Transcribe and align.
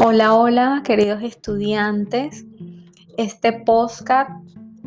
Hola, 0.00 0.34
hola, 0.34 0.82
queridos 0.84 1.22
estudiantes. 1.22 2.44
Este 3.16 3.52
podcast 3.52 4.30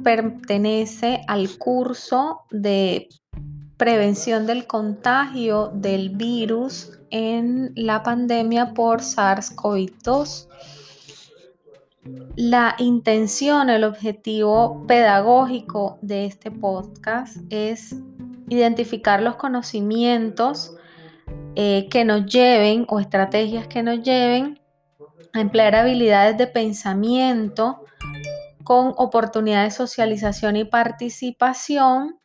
pertenece 0.03 1.21
al 1.27 1.57
curso 1.57 2.41
de 2.49 3.07
prevención 3.77 4.45
del 4.45 4.67
contagio 4.67 5.71
del 5.73 6.09
virus 6.09 6.91
en 7.11 7.71
la 7.75 8.03
pandemia 8.03 8.73
por 8.73 8.99
SARS-CoV-2. 9.01 10.47
La 12.35 12.75
intención, 12.79 13.69
el 13.69 13.85
objetivo 13.85 14.85
pedagógico 14.85 15.97
de 16.01 16.25
este 16.25 16.51
podcast 16.51 17.37
es 17.49 17.95
identificar 18.49 19.21
los 19.21 19.35
conocimientos 19.37 20.75
eh, 21.61 21.89
que 21.89 22.05
nos 22.05 22.25
lleven 22.25 22.85
o 22.87 23.01
estrategias 23.01 23.67
que 23.67 23.83
nos 23.83 24.01
lleven 24.01 24.61
a 25.33 25.41
emplear 25.41 25.75
habilidades 25.75 26.37
de 26.37 26.47
pensamiento 26.47 27.83
con 28.63 28.93
oportunidades 28.95 29.73
de 29.73 29.77
socialización 29.77 30.55
y 30.55 30.63
participación, 30.63 32.17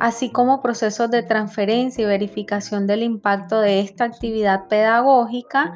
así 0.00 0.30
como 0.30 0.60
procesos 0.60 1.12
de 1.12 1.22
transferencia 1.22 2.02
y 2.02 2.06
verificación 2.06 2.88
del 2.88 3.04
impacto 3.04 3.60
de 3.60 3.78
esta 3.78 4.02
actividad 4.02 4.66
pedagógica 4.66 5.74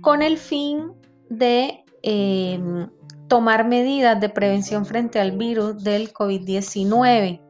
con 0.00 0.22
el 0.22 0.38
fin 0.38 0.94
de 1.28 1.84
em, 2.02 2.88
tomar 3.28 3.68
medidas 3.68 4.18
de 4.18 4.30
prevención 4.30 4.86
frente 4.86 5.20
al 5.20 5.32
virus 5.32 5.84
del 5.84 6.10
COVID-19. 6.10 7.45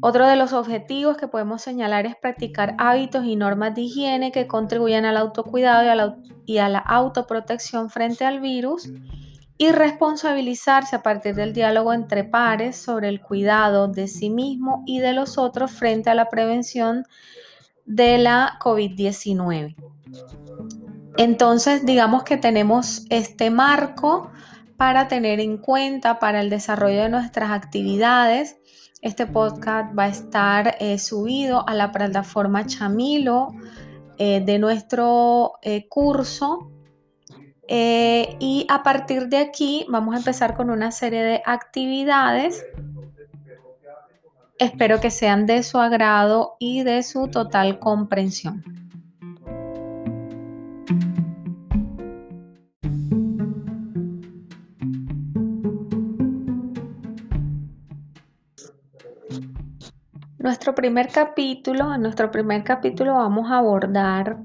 Otro 0.00 0.26
de 0.26 0.36
los 0.36 0.52
objetivos 0.52 1.16
que 1.16 1.28
podemos 1.28 1.62
señalar 1.62 2.06
es 2.06 2.16
practicar 2.16 2.74
hábitos 2.78 3.24
y 3.24 3.36
normas 3.36 3.74
de 3.74 3.82
higiene 3.82 4.32
que 4.32 4.46
contribuyan 4.46 5.04
al 5.04 5.16
autocuidado 5.16 6.16
y 6.44 6.58
a 6.58 6.68
la, 6.68 6.78
autoprotección 6.78 7.90
frente 7.90 8.24
al 8.24 8.40
virus 8.40 8.90
y 9.58 9.70
responsabilizarse 9.70 10.96
a 10.96 11.02
partir 11.02 11.34
del 11.34 11.52
diálogo 11.52 11.92
entre 11.92 12.24
pares 12.24 12.76
sobre 12.76 13.08
el 13.08 13.20
cuidado 13.20 13.88
de 13.88 14.08
sí 14.08 14.30
mismo 14.30 14.82
y 14.86 14.98
de 14.98 15.12
los 15.12 15.38
otros 15.38 15.70
frente 15.70 16.10
a 16.10 16.14
la 16.14 16.28
prevención 16.28 17.04
de 17.84 18.18
la 18.18 18.58
COVID-19. 18.60 19.76
Entonces, 21.16 21.84
digamos 21.84 22.24
que 22.24 22.36
tenemos 22.36 23.04
este 23.10 23.50
marco 23.50 24.30
para 24.76 25.06
tener 25.06 25.38
en 25.38 25.58
cuenta 25.58 26.18
para 26.18 26.40
el 26.40 26.50
desarrollo 26.50 27.02
de 27.02 27.08
nuestras 27.08 27.50
actividades 27.50 28.56
este 29.02 29.26
podcast 29.26 29.98
va 29.98 30.04
a 30.04 30.08
estar 30.08 30.76
eh, 30.78 30.96
subido 30.96 31.68
a 31.68 31.74
la 31.74 31.90
plataforma 31.90 32.64
Chamilo 32.64 33.48
eh, 34.16 34.40
de 34.40 34.60
nuestro 34.60 35.54
eh, 35.60 35.88
curso. 35.88 36.70
y 37.68 38.66
a 38.68 38.82
partir 38.82 39.28
de 39.28 39.38
aquí 39.38 39.86
vamos 39.88 40.14
a 40.14 40.18
empezar 40.18 40.54
con 40.56 40.70
una 40.70 40.92
serie 40.92 41.22
de 41.22 41.42
actividades. 41.44 42.64
Espero 44.58 45.00
que 45.00 45.10
sean 45.10 45.46
de 45.46 45.62
su 45.64 45.78
agrado 45.78 46.56
y 46.60 46.84
de 46.84 47.02
su 47.02 47.28
total 47.28 47.80
comprensión. 47.80 48.62
Nuestro 60.62 60.76
primer 60.76 61.08
capítulo, 61.08 61.92
en 61.92 62.02
nuestro 62.02 62.30
primer 62.30 62.62
capítulo 62.62 63.14
vamos 63.14 63.50
a 63.50 63.58
abordar 63.58 64.38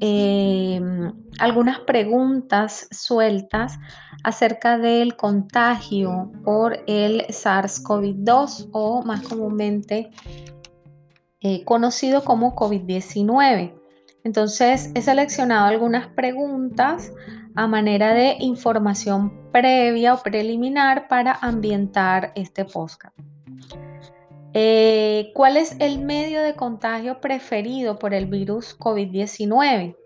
em, 0.00 1.12
algunas 1.38 1.78
preguntas 1.78 2.88
sueltas 2.90 3.78
acerca 4.24 4.76
del 4.76 5.14
contagio 5.14 6.32
por 6.42 6.80
el 6.88 7.24
SARS-CoV-2 7.28 8.70
o 8.72 9.04
más 9.04 9.22
comúnmente 9.22 10.10
eh, 11.40 11.62
conocido 11.64 12.24
como 12.24 12.56
COVID-19. 12.56 13.72
Entonces 14.24 14.90
he 14.96 15.00
seleccionado 15.00 15.66
algunas 15.66 16.08
preguntas 16.08 17.12
a 17.54 17.68
manera 17.68 18.14
de 18.14 18.34
información 18.40 19.52
previa 19.52 20.14
o 20.14 20.22
preliminar 20.24 21.06
para 21.06 21.38
ambientar 21.40 22.32
este 22.34 22.64
podcast. 22.64 23.16
Eh, 24.54 25.30
¿Cuál 25.34 25.56
es 25.56 25.76
el 25.78 25.98
medio 26.00 26.42
de 26.42 26.54
contagio 26.54 27.20
preferido 27.20 27.98
por 27.98 28.12
el 28.12 28.26
virus 28.26 28.78
COVID-19? 28.78 29.96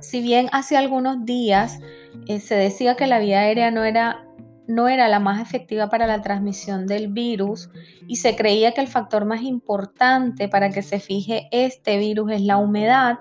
Si 0.00 0.20
bien 0.20 0.48
hace 0.52 0.76
algunos 0.76 1.24
días 1.24 1.78
eh, 2.26 2.40
se 2.40 2.56
decía 2.56 2.96
que 2.96 3.06
la 3.06 3.20
vía 3.20 3.40
aérea 3.40 3.70
no 3.70 3.84
era, 3.84 4.24
no 4.66 4.88
era 4.88 5.08
la 5.08 5.20
más 5.20 5.40
efectiva 5.40 5.88
para 5.88 6.06
la 6.06 6.20
transmisión 6.20 6.86
del 6.86 7.08
virus 7.08 7.70
y 8.08 8.16
se 8.16 8.34
creía 8.34 8.72
que 8.72 8.80
el 8.80 8.88
factor 8.88 9.24
más 9.24 9.42
importante 9.42 10.48
para 10.48 10.70
que 10.70 10.82
se 10.82 10.98
fije 10.98 11.48
este 11.52 11.96
virus 11.96 12.32
es 12.32 12.42
la 12.42 12.56
humedad, 12.56 13.20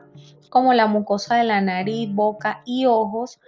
como 0.49 0.73
la 0.73 0.87
mucosa 0.87 1.35
de 1.35 1.43
la 1.43 1.61
nariz, 1.61 2.11
boca 2.11 2.61
y 2.65 2.85
ojos, 2.85 3.39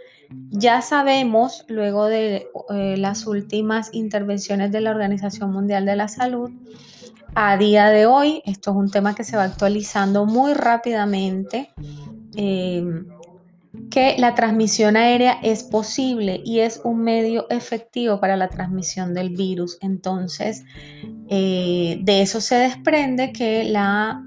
ya 0.50 0.82
sabemos, 0.82 1.66
luego 1.68 2.06
de 2.06 2.48
eh, 2.70 2.98
las 2.98 3.26
últimas 3.28 3.94
intervenciones 3.94 4.72
de 4.72 4.82
la 4.82 4.92
Organización 4.92 5.52
Mundial 5.52 5.86
de 5.86 5.96
la 5.96 6.08
Salud, 6.08 6.52
a 7.36 7.58
día 7.58 7.88
de 7.88 8.06
hoy, 8.06 8.42
esto 8.46 8.72
es 8.72 8.78
un 8.78 8.90
tema 8.90 9.16
que 9.16 9.24
se 9.24 9.38
va 9.38 9.44
actualizando 9.44 10.26
muy 10.26 10.54
rápidamente, 10.54 11.72
eh, 12.36 12.84
que 13.92 14.16
la 14.18 14.36
transmisión 14.36 14.98
aérea 14.98 15.40
es 15.44 15.64
posible 15.64 16.42
y 16.44 16.60
es 16.60 16.82
un 16.84 17.02
medio 17.04 17.50
efectivo 17.50 18.20
para 18.20 18.36
la 18.36 18.50
transmisión 18.50 19.14
del 19.14 19.30
virus. 19.30 19.78
Entonces, 19.82 20.64
eh, 21.30 22.00
de 22.02 22.22
eso 22.22 22.42
se 22.42 22.56
desprende 22.56 23.32
que 23.32 23.64
la 23.64 24.24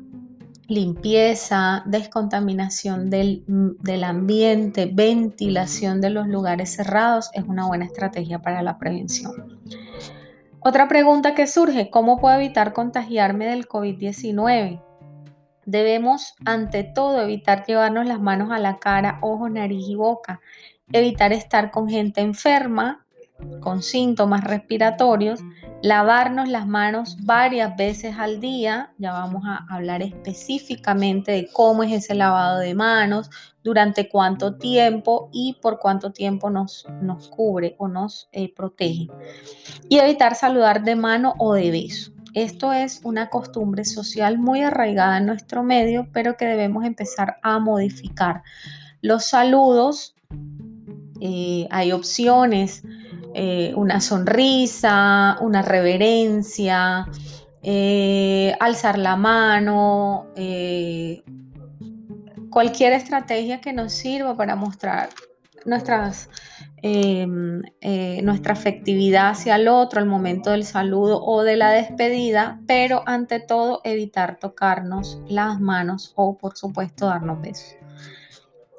limpieza, 0.69 1.83
descontaminación 1.87 3.11
del, 3.11 3.45
del, 3.47 4.05
ambiente, 4.05 4.91
ventilación 4.93 6.01
de 6.01 6.11
los 6.11 6.29
lugares 6.29 6.75
cerrados 6.75 7.31
es 7.35 7.45
una 7.45 7.67
buena 7.67 7.85
estrategia 7.85 8.41
para 8.41 8.63
la 8.63 8.79
prevención. 8.79 9.61
Otra 10.61 10.87
pregunta 10.87 11.35
que 11.35 11.47
surge, 11.47 11.91
¿cómo 11.91 12.19
puedo 12.19 12.37
evitar 12.37 12.73
contagiarme 12.73 13.47
del 13.47 13.67
COVID-19? 13.67 14.81
Debemos, 15.65 16.35
ante 16.45 16.85
todo, 16.85 17.21
evitar 17.21 17.65
llevarnos 17.67 18.07
las 18.07 18.21
manos 18.21 18.51
a 18.53 18.59
la 18.59 18.79
cara, 18.79 19.19
ojos, 19.23 19.51
nariz 19.51 19.89
y 19.89 19.97
boca, 19.97 20.41
evitar 20.93 21.33
estar 21.33 21.71
con 21.71 21.89
gente 21.89 22.21
enferma, 22.21 23.02
con 23.61 23.83
síntomas 23.83 24.45
respiratorios, 24.45 25.41
lavarnos 25.83 26.49
las 26.49 26.67
manos 26.67 27.17
varias 27.23 27.77
veces 27.77 28.17
al 28.19 28.41
día, 28.41 28.93
ya 28.99 29.13
vamos 29.13 29.43
a 29.47 29.67
hablar 29.69 30.03
específicamente 30.03 31.33
de 31.33 31.49
cómo 31.53 31.83
es 31.83 31.93
ese 31.93 32.15
lavado 32.15 32.59
de 32.59 32.75
manos, 32.75 33.31
durante 33.65 34.09
cuánto 34.09 34.57
tiempo 34.57 35.29
y 35.33 35.59
por 35.61 35.79
cuánto 35.79 36.13
tiempo 36.13 36.51
nos, 36.51 36.87
nos 37.01 37.29
cubre 37.29 37.77
o 37.79 37.89
nos 37.89 38.29
eh, 38.33 38.53
protege. 38.55 39.09
Y 39.89 39.99
evitar 39.99 40.35
saludar 40.35 40.83
de 40.83 40.97
mano 40.97 41.35
o 41.39 41.55
de 41.55 41.71
beso. 41.71 42.13
Esto 42.35 42.73
es 42.73 43.01
una 43.05 43.29
costumbre 43.29 43.85
social 43.85 44.39
muy 44.39 44.63
arraigada 44.63 45.19
en 45.19 45.27
nuestro 45.27 45.63
medio, 45.63 46.09
pero 46.13 46.37
que 46.37 46.47
debemos 46.47 46.85
empezar 46.85 47.37
a 47.43 47.59
modificar. 47.59 48.43
Los 49.03 49.27
saludos, 49.27 50.15
eh, 51.21 51.69
hay 51.71 51.93
opciones 51.93 52.83
eh, 53.35 53.73
una 53.77 54.01
sonrisa, 54.01 55.39
una 55.41 55.63
reverencia, 55.63 57.09
eh, 57.63 58.55
alzar 58.61 58.99
la 58.99 59.17
mano, 59.17 60.27
eh, 60.37 61.23
cualquier 62.51 62.93
estrategia 62.93 63.61
que 63.61 63.73
nos 63.73 63.93
sirva 63.93 64.37
para 64.37 64.57
mostrar 64.57 65.09
nuestras, 65.65 66.29
nuestra 66.83 68.53
afectividad 68.53 69.31
hacia 69.31 69.55
el 69.57 69.69
otro 69.69 70.01
al 70.01 70.07
momento 70.07 70.51
del 70.51 70.65
saludo 70.65 71.25
o 71.25 71.45
de 71.45 71.57
la 71.57 71.71
despedida, 71.71 72.61
pero 72.67 73.03
ante 73.07 73.39
todo 73.41 73.81
evitar 73.85 74.39
tocarnos 74.39 75.21
las 75.29 75.61
manos 75.61 76.13
o 76.17 76.37
por 76.37 76.57
supuesto 76.57 77.07
darnos 77.07 77.41
besos. 77.41 77.77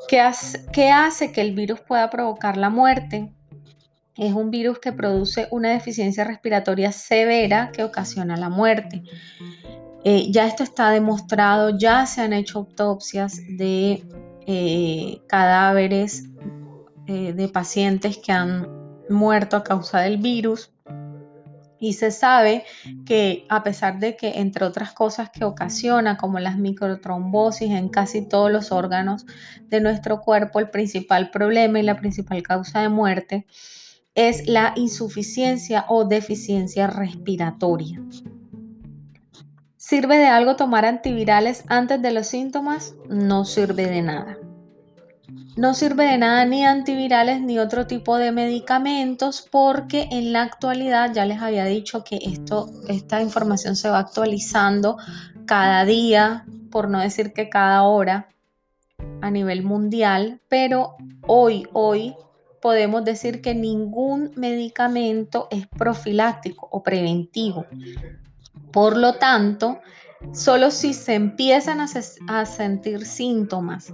¿Qué 0.10 0.20
hace 0.92 1.32
que 1.32 1.42
el 1.42 1.56
virus 1.56 1.80
pueda 1.80 2.10
provocar 2.10 2.58
la 2.58 2.70
muerte? 2.70 3.32
Es 4.18 4.34
un 4.34 4.52
virus 4.52 4.80
que 4.80 4.92
produce 4.92 5.48
una 5.52 5.72
deficiencia 5.72 6.24
respiratoria 6.24 6.92
severa 6.92 7.72
que 7.72 7.84
ocasiona 7.84 8.38
la 8.38 8.50
muerte. 8.50 9.04
Eh, 10.04 10.32
ya 10.32 10.46
esto 10.46 10.64
está 10.64 10.92
demostrado, 10.92 11.78
ya 11.78 12.06
se 12.06 12.22
han 12.22 12.34
hecho 12.34 12.60
autopsias 12.60 13.38
de 13.58 14.04
eh, 14.46 15.22
cadáveres 15.28 16.26
eh, 17.08 17.34
de 17.34 17.48
pacientes 17.48 18.18
que 18.18 18.32
han 18.32 18.68
muerto 19.10 19.58
a 19.58 19.64
causa 19.64 20.02
del 20.02 20.18
virus. 20.18 20.72
Y 21.80 21.94
se 21.94 22.12
sabe 22.12 22.64
que 23.06 23.46
a 23.50 23.62
pesar 23.62 24.00
de 24.00 24.16
que, 24.16 24.40
entre 24.40 24.64
otras 24.64 24.94
cosas 24.94 25.30
que 25.32 25.44
ocasiona, 25.44 26.16
como 26.16 26.40
las 26.40 26.58
microtrombosis 26.58 27.72
en 27.72 27.90
casi 27.90 28.22
todos 28.26 28.50
los 28.50 28.72
órganos 28.72 29.26
de 29.68 29.82
nuestro 29.82 30.22
cuerpo, 30.22 30.60
el 30.60 30.70
principal 30.70 31.30
problema 31.30 31.80
y 31.80 31.84
la 31.84 31.98
principal 31.98 32.42
causa 32.42 32.82
de 32.82 32.88
muerte 32.88 33.46
es 34.16 34.48
la 34.48 34.74
insuficiencia 34.76 35.86
o 35.90 36.06
deficiencia 36.06 36.88
respiratoria. 36.88 38.02
¿Sirve 39.78 40.18
de 40.18 40.28
algo 40.28 40.56
tomar 40.56 40.86
antivirales 40.86 41.66
antes 41.68 42.02
de 42.02 42.12
los 42.12 42.28
síntomas? 42.28 42.96
No 43.10 43.44
sirve 43.46 43.88
de 43.88 44.02
nada. 44.02 44.38
No 45.56 45.74
sirve 45.76 46.06
de 46.06 46.18
nada 46.18 46.46
ni 46.46 46.66
antivirales 46.66 47.42
ni 47.42 47.60
otro 47.60 47.86
tipo 47.86 48.18
de 48.18 48.32
medicamentos 48.32 49.48
porque 49.52 50.08
en 50.12 50.34
la 50.34 50.42
actualidad 50.42 51.14
ya 51.14 51.26
les 51.26 51.42
había 51.42 51.66
dicho 51.66 52.04
que 52.04 52.18
esto, 52.24 52.72
esta 52.88 53.22
información 53.22 53.76
se 53.76 53.90
va 53.90 54.00
actualizando 54.00 54.98
cada 55.46 55.86
día, 55.86 56.46
por 56.72 56.90
no 56.90 57.00
decir 57.00 57.34
que 57.34 57.50
cada 57.50 57.84
hora 57.84 58.30
a 59.22 59.30
nivel 59.30 59.64
mundial, 59.64 60.42
pero 60.50 60.96
hoy, 61.28 61.68
hoy 61.74 62.16
podemos 62.64 63.04
decir 63.04 63.42
que 63.42 63.54
ningún 63.54 64.32
medicamento 64.38 65.50
es 65.52 65.68
profiláctico 65.68 66.70
o 66.72 66.82
preventivo. 66.82 67.66
Por 68.72 68.96
lo 68.96 69.16
tanto, 69.16 69.82
solo 70.32 70.72
si 70.72 70.94
se 70.94 71.16
empiezan 71.16 71.82
a, 71.82 71.88
a 72.30 72.46
sentir 72.46 73.06
síntomas 73.06 73.94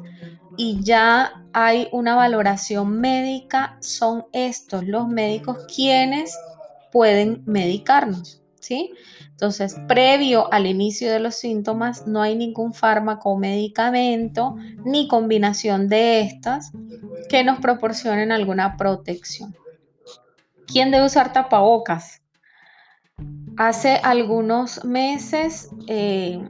y 0.55 0.83
ya 0.83 1.43
hay 1.51 1.87
una 1.91 2.15
valoración 2.15 2.99
médica, 3.01 3.75
son 3.79 4.27
estos 4.33 4.85
los 4.85 5.07
médicos 5.07 5.65
quienes 5.75 6.37
pueden 6.91 7.41
medicarnos, 7.47 8.43
¿sí? 8.59 8.91
Entonces, 9.39 9.77
previo 9.87 10.51
al 10.51 10.67
inicio 10.67 11.09
de 11.09 11.21
los 11.21 11.35
síntomas, 11.35 12.05
no 12.05 12.21
hay 12.21 12.35
ningún 12.35 12.73
fármaco 12.73 13.29
o 13.29 13.37
medicamento 13.37 14.57
ni 14.83 15.07
combinación 15.07 15.87
de 15.87 16.19
estas 16.19 16.73
que 17.29 17.45
nos 17.45 17.59
proporcionen 17.59 18.33
alguna 18.33 18.75
protección. 18.75 19.55
¿Quién 20.67 20.91
debe 20.91 21.05
usar 21.05 21.31
tapabocas? 21.31 22.21
Hace 23.55 24.01
algunos 24.03 24.83
meses 24.83 25.69
eh, 25.87 26.45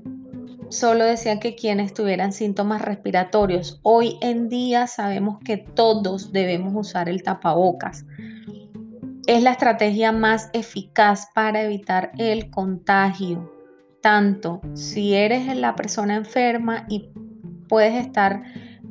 solo 0.70 1.04
decían 1.04 1.40
que 1.40 1.54
quienes 1.54 1.94
tuvieran 1.94 2.34
síntomas 2.34 2.82
respiratorios. 2.82 3.80
Hoy 3.84 4.18
en 4.22 4.50
día 4.50 4.88
sabemos 4.88 5.38
que 5.46 5.58
todos 5.58 6.32
debemos 6.32 6.74
usar 6.76 7.08
el 7.08 7.22
tapabocas. 7.22 8.04
Es 9.30 9.44
la 9.44 9.52
estrategia 9.52 10.12
más 10.12 10.50
eficaz 10.54 11.28
para 11.36 11.62
evitar 11.62 12.12
el 12.18 12.50
contagio. 12.50 13.54
Tanto 14.02 14.60
si 14.74 15.14
eres 15.14 15.56
la 15.56 15.76
persona 15.76 16.16
enferma 16.16 16.88
y 16.90 17.12
puedes 17.68 17.94
estar 17.94 18.42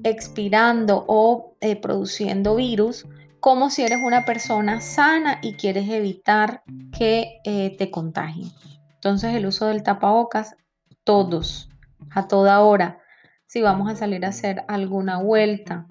expirando 0.05 1.05
o 1.09 1.57
eh, 1.61 1.75
produciendo 1.75 2.55
virus, 2.55 3.05
como 3.41 3.69
si 3.69 3.83
eres 3.83 3.99
una 4.01 4.25
persona 4.25 4.81
sana 4.81 5.41
y 5.43 5.55
quieres 5.55 5.89
evitar 5.89 6.63
que 6.97 7.41
eh, 7.45 7.75
te 7.77 7.91
contagien. 7.91 8.49
Entonces 8.95 9.35
el 9.35 9.45
uso 9.45 9.67
del 9.67 9.83
tapabocas, 9.83 10.55
todos, 11.03 11.69
a 12.13 12.29
toda 12.29 12.61
hora, 12.61 13.01
si 13.49 13.61
vamos 13.61 13.91
a 13.91 13.97
salir 13.97 14.25
a 14.25 14.29
hacer 14.29 14.65
alguna 14.69 15.21
vuelta, 15.21 15.89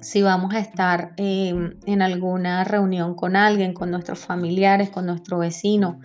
si 0.00 0.22
vamos 0.22 0.54
a 0.54 0.58
estar 0.58 1.12
em, 1.16 1.74
en 1.86 2.02
alguna 2.02 2.64
reunión 2.64 3.14
con 3.14 3.36
alguien, 3.36 3.74
con 3.74 3.90
nuestros 3.90 4.20
familiares, 4.20 4.90
con 4.90 5.06
nuestro 5.06 5.38
vecino, 5.38 6.00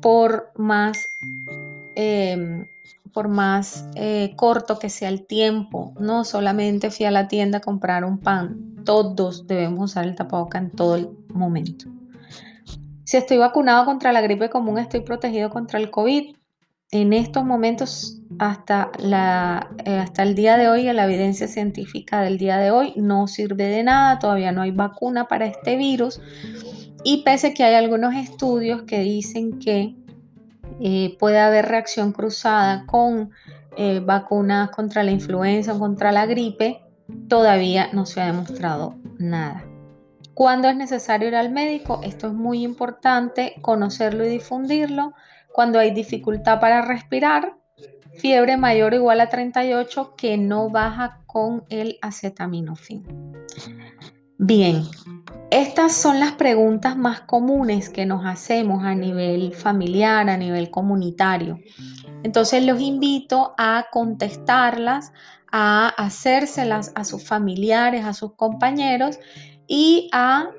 por 0.00 0.52
más, 0.56 0.98
em, 1.96 2.66
por 3.12 3.28
más 3.28 3.88
eh, 3.96 4.34
corto 4.36 4.78
que 4.78 4.90
sea 4.90 5.08
el 5.08 5.26
tiempo, 5.26 5.92
no 5.98 6.24
solamente 6.24 6.90
fui 6.90 7.06
a 7.06 7.10
la 7.10 7.28
tienda 7.28 7.58
a 7.58 7.60
comprar 7.60 8.04
un 8.04 8.18
pan, 8.18 8.76
todos 8.84 9.46
debemos 9.46 9.90
usar 9.90 10.06
el 10.06 10.14
tapaboca 10.14 10.58
en 10.58 10.70
todo 10.70 10.96
el 10.96 11.08
momento. 11.28 11.86
Si 13.04 13.16
estoy 13.16 13.38
vacunado 13.38 13.86
contra 13.86 14.12
la 14.12 14.20
gripe 14.20 14.50
común, 14.50 14.78
estoy 14.78 15.00
protegido 15.00 15.50
contra 15.50 15.78
el 15.78 15.90
COVID. 15.90 16.36
En 16.90 17.12
estos 17.12 17.44
momentos 17.44 18.18
eh, 18.30 18.34
hasta 18.38 20.22
el 20.22 20.34
día 20.34 20.56
de 20.56 20.68
hoy, 20.68 20.84
la 20.84 21.04
evidencia 21.04 21.46
científica 21.46 22.22
del 22.22 22.38
día 22.38 22.56
de 22.56 22.70
hoy 22.70 22.94
no 22.96 23.26
sirve 23.26 23.64
de 23.64 23.82
nada, 23.82 24.18
todavía 24.18 24.52
no 24.52 24.62
hay 24.62 24.70
vacuna 24.70 25.28
para 25.28 25.44
este 25.44 25.76
virus 25.76 26.18
y 27.04 27.24
pese 27.24 27.48
a 27.48 27.54
que 27.54 27.64
hay 27.64 27.74
algunos 27.74 28.14
estudios 28.14 28.84
que 28.84 29.00
dicen 29.00 29.58
que 29.58 29.96
eh, 30.80 31.14
puede 31.18 31.38
haber 31.38 31.66
reacción 31.66 32.12
cruzada 32.12 32.86
con 32.86 33.32
eh, 33.76 34.00
vacunas 34.00 34.70
contra 34.70 35.02
la 35.02 35.10
influenza 35.10 35.74
o 35.74 35.78
contra 35.78 36.10
la 36.10 36.24
gripe, 36.24 36.80
todavía 37.28 37.90
no 37.92 38.06
se 38.06 38.22
ha 38.22 38.26
demostrado 38.26 38.94
nada. 39.18 39.62
¿Cuándo 40.32 40.68
es 40.68 40.76
necesario 40.76 41.28
ir 41.28 41.34
al 41.34 41.50
médico? 41.50 42.00
Esto 42.02 42.28
es 42.28 42.32
muy 42.32 42.62
importante, 42.62 43.56
conocerlo 43.60 44.24
y 44.24 44.28
difundirlo. 44.28 45.12
Cuando 45.52 45.78
hay 45.78 45.90
dificultad 45.90 46.60
para 46.60 46.82
respirar, 46.82 47.56
fiebre 48.18 48.56
mayor 48.56 48.92
o 48.92 48.96
igual 48.96 49.20
a 49.20 49.28
38 49.28 50.14
que 50.16 50.36
no 50.36 50.70
baja 50.70 51.22
con 51.26 51.64
el 51.68 51.98
acetaminofén. 52.02 53.04
Bien, 54.38 54.82
estas 55.50 55.94
son 55.94 56.20
las 56.20 56.32
preguntas 56.32 56.96
más 56.96 57.22
comunes 57.22 57.88
que 57.88 58.06
nos 58.06 58.24
hacemos 58.24 58.84
a 58.84 58.94
nivel 58.94 59.54
familiar, 59.54 60.28
a 60.28 60.36
nivel 60.36 60.70
comunitario. 60.70 61.58
Entonces 62.22 62.64
los 62.64 62.80
invito 62.80 63.54
a 63.56 63.86
contestarlas, 63.90 65.12
a 65.50 65.88
hacérselas 65.88 66.92
a 66.94 67.04
sus 67.04 67.24
familiares, 67.24 68.04
a 68.04 68.12
sus 68.12 68.34
compañeros 68.34 69.18
y 69.66 70.10
a 70.12 70.50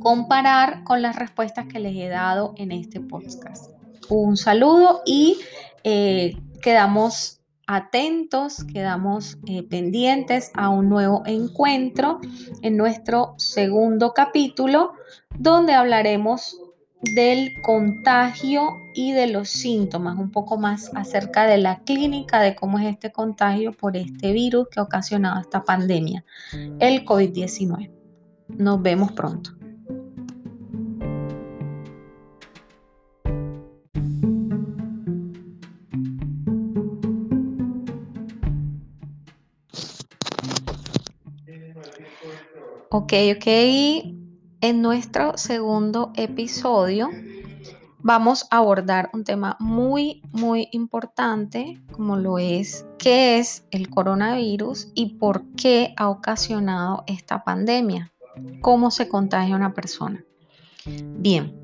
comparar 0.00 0.84
con 0.84 1.02
las 1.02 1.16
respuestas 1.16 1.66
que 1.66 1.80
les 1.80 1.94
he 1.96 2.08
dado 2.08 2.54
en 2.56 2.72
este 2.72 3.00
podcast. 3.00 3.77
Un 4.10 4.36
saludo 4.36 5.02
y 5.04 5.38
eh, 5.84 6.36
quedamos 6.62 7.40
atentos, 7.66 8.64
quedamos 8.64 9.36
eh, 9.46 9.62
pendientes 9.62 10.50
a 10.54 10.70
un 10.70 10.88
nuevo 10.88 11.22
encuentro 11.26 12.20
en 12.62 12.78
nuestro 12.78 13.34
segundo 13.36 14.14
capítulo, 14.14 14.92
donde 15.38 15.74
hablaremos 15.74 16.58
del 17.02 17.60
contagio 17.62 18.62
y 18.94 19.12
de 19.12 19.26
los 19.26 19.50
síntomas, 19.50 20.18
un 20.18 20.30
poco 20.30 20.56
más 20.56 20.90
acerca 20.94 21.46
de 21.46 21.58
la 21.58 21.80
clínica, 21.80 22.40
de 22.40 22.54
cómo 22.54 22.78
es 22.78 22.86
este 22.86 23.12
contagio 23.12 23.72
por 23.72 23.96
este 23.96 24.32
virus 24.32 24.68
que 24.70 24.80
ha 24.80 24.84
ocasionado 24.84 25.40
esta 25.40 25.62
pandemia, 25.62 26.24
el 26.80 27.04
COVID-19. 27.04 27.90
Nos 28.48 28.82
vemos 28.82 29.12
pronto. 29.12 29.57
Ok, 43.00 43.12
ok. 43.36 43.46
En 44.60 44.82
nuestro 44.82 45.38
segundo 45.38 46.10
episodio 46.16 47.08
vamos 48.00 48.48
a 48.50 48.56
abordar 48.56 49.08
un 49.14 49.22
tema 49.22 49.56
muy, 49.60 50.20
muy 50.32 50.66
importante, 50.72 51.80
como 51.92 52.16
lo 52.16 52.40
es 52.40 52.86
qué 52.98 53.38
es 53.38 53.64
el 53.70 53.88
coronavirus 53.88 54.90
y 54.96 55.14
por 55.14 55.44
qué 55.52 55.94
ha 55.96 56.08
ocasionado 56.08 57.04
esta 57.06 57.44
pandemia, 57.44 58.10
cómo 58.62 58.90
se 58.90 59.08
contagia 59.08 59.54
una 59.54 59.74
persona. 59.74 60.24
Bien, 61.18 61.54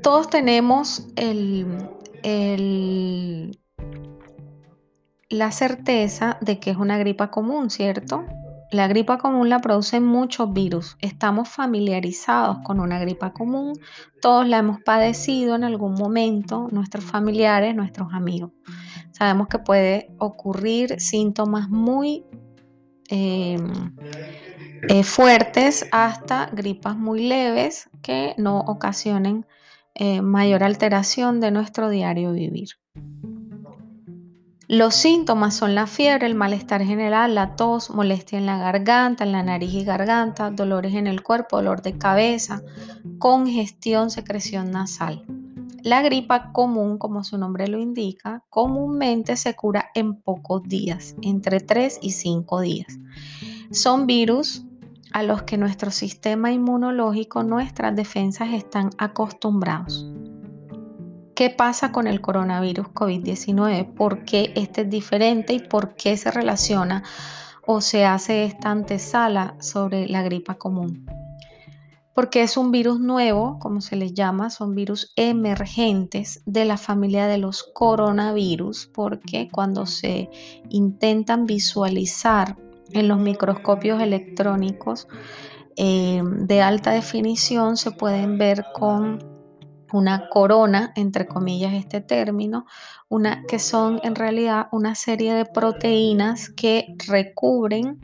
todos 0.00 0.30
tenemos 0.30 1.08
la 5.28 5.50
certeza 5.50 6.38
de 6.40 6.60
que 6.60 6.70
es 6.70 6.76
una 6.76 6.98
gripa 6.98 7.32
común, 7.32 7.68
¿cierto? 7.70 8.24
La 8.70 8.86
gripa 8.86 9.16
común 9.16 9.48
la 9.48 9.60
producen 9.60 10.04
muchos 10.04 10.52
virus. 10.52 10.98
Estamos 11.00 11.48
familiarizados 11.48 12.58
con 12.64 12.80
una 12.80 12.98
gripa 12.98 13.32
común. 13.32 13.72
Todos 14.20 14.46
la 14.46 14.58
hemos 14.58 14.80
padecido 14.82 15.54
en 15.54 15.64
algún 15.64 15.94
momento, 15.94 16.68
nuestros 16.70 17.04
familiares, 17.04 17.74
nuestros 17.74 18.12
amigos. 18.12 18.50
Sabemos 19.12 19.48
que 19.48 19.58
puede 19.58 20.14
ocurrir 20.18 21.00
síntomas 21.00 21.70
muy 21.70 22.26
em, 23.08 23.72
eh, 24.88 25.02
fuertes 25.02 25.86
hasta 25.90 26.50
gripas 26.52 26.96
muy 26.96 27.26
leves 27.26 27.88
que 28.02 28.34
no 28.36 28.60
ocasionen 28.60 29.46
eh, 29.94 30.20
mayor 30.20 30.62
alteración 30.62 31.40
de 31.40 31.50
nuestro 31.50 31.88
diario 31.88 32.32
vivir. 32.32 32.68
Los 34.70 34.96
síntomas 34.96 35.56
son 35.56 35.74
la 35.74 35.86
fiebre, 35.86 36.26
el 36.26 36.34
malestar 36.34 36.82
general, 36.82 37.34
la 37.34 37.56
tos, 37.56 37.88
molestia 37.88 38.38
en 38.38 38.44
la 38.44 38.58
garganta, 38.58 39.24
en 39.24 39.32
la 39.32 39.42
nariz 39.42 39.72
y 39.72 39.82
garganta, 39.82 40.50
dolores 40.50 40.92
en 40.92 41.06
el 41.06 41.22
cuerpo, 41.22 41.56
dolor 41.56 41.80
de 41.80 41.96
cabeza, 41.96 42.60
congestión, 43.18 44.10
secreción 44.10 44.70
nasal. 44.70 45.24
La 45.82 46.02
gripa 46.02 46.52
común, 46.52 46.98
como 46.98 47.24
su 47.24 47.38
nombre 47.38 47.66
lo 47.66 47.78
indica, 47.78 48.44
comúnmente 48.50 49.38
se 49.38 49.56
cura 49.56 49.86
en 49.94 50.20
pocos 50.20 50.62
días, 50.64 51.16
entre 51.22 51.60
3 51.60 52.00
y 52.02 52.10
5 52.10 52.60
días. 52.60 52.98
Son 53.70 54.06
virus 54.06 54.66
a 55.12 55.22
los 55.22 55.44
que 55.44 55.56
nuestro 55.56 55.90
sistema 55.90 56.52
inmunológico, 56.52 57.42
nuestras 57.42 57.96
defensas 57.96 58.50
están 58.52 58.90
acostumbrados. 58.98 60.06
¿Qué 61.38 61.50
pasa 61.50 61.92
con 61.92 62.08
el 62.08 62.20
coronavirus 62.20 62.88
COVID-19? 62.88 63.94
¿Por 63.94 64.24
qué 64.24 64.52
este 64.56 64.80
es 64.80 64.90
diferente 64.90 65.52
y 65.52 65.60
por 65.60 65.94
qué 65.94 66.16
se 66.16 66.32
relaciona 66.32 67.04
o 67.64 67.80
se 67.80 68.04
hace 68.04 68.42
esta 68.44 68.72
antesala 68.72 69.54
sobre 69.60 70.08
la 70.08 70.24
gripa 70.24 70.54
común? 70.54 71.06
Porque 72.12 72.42
es 72.42 72.56
un 72.56 72.72
virus 72.72 72.98
nuevo, 72.98 73.60
como 73.60 73.80
se 73.80 73.94
les 73.94 74.14
llama, 74.14 74.50
son 74.50 74.74
virus 74.74 75.12
emergentes 75.14 76.42
de 76.44 76.64
la 76.64 76.76
familia 76.76 77.28
de 77.28 77.38
los 77.38 77.62
coronavirus, 77.72 78.90
porque 78.92 79.48
cuando 79.48 79.86
se 79.86 80.30
intentan 80.70 81.46
visualizar 81.46 82.56
en 82.90 83.06
los 83.06 83.20
microscopios 83.20 84.02
electrónicos 84.02 85.06
eh, 85.76 86.20
de 86.24 86.62
alta 86.62 86.90
definición, 86.90 87.76
se 87.76 87.92
pueden 87.92 88.38
ver 88.38 88.64
con 88.74 89.27
una 89.92 90.28
corona, 90.28 90.92
entre 90.96 91.26
comillas 91.26 91.74
este 91.74 92.00
término, 92.00 92.66
una, 93.08 93.44
que 93.44 93.58
son 93.58 94.00
en 94.02 94.14
realidad 94.14 94.68
una 94.72 94.94
serie 94.94 95.34
de 95.34 95.44
proteínas 95.44 96.48
que 96.50 96.94
recubren 97.06 97.98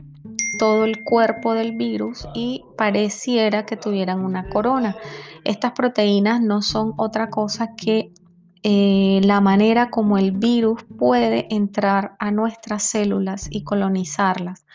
todo 0.57 0.85
el 0.85 1.03
cuerpo 1.03 1.53
del 1.53 1.73
virus 1.73 2.27
y 2.33 2.63
pareciera 2.77 3.65
que 3.65 3.77
tuvieran 3.77 4.23
una 4.23 4.49
corona. 4.49 4.95
Estas 5.43 5.73
proteínas 5.73 6.41
no 6.41 6.61
son 6.61 6.93
otra 6.97 7.29
cosa 7.29 7.75
que 7.75 8.11
eh, 8.63 9.21
la 9.23 9.41
manera 9.41 9.89
como 9.91 10.17
el 10.17 10.31
virus 10.31 10.83
puede 10.97 11.53
entrar 11.53 12.15
a 12.19 12.31
nuestras 12.31 12.83
células 12.83 13.47
y 13.51 13.63
colonizarlas. 13.63 14.65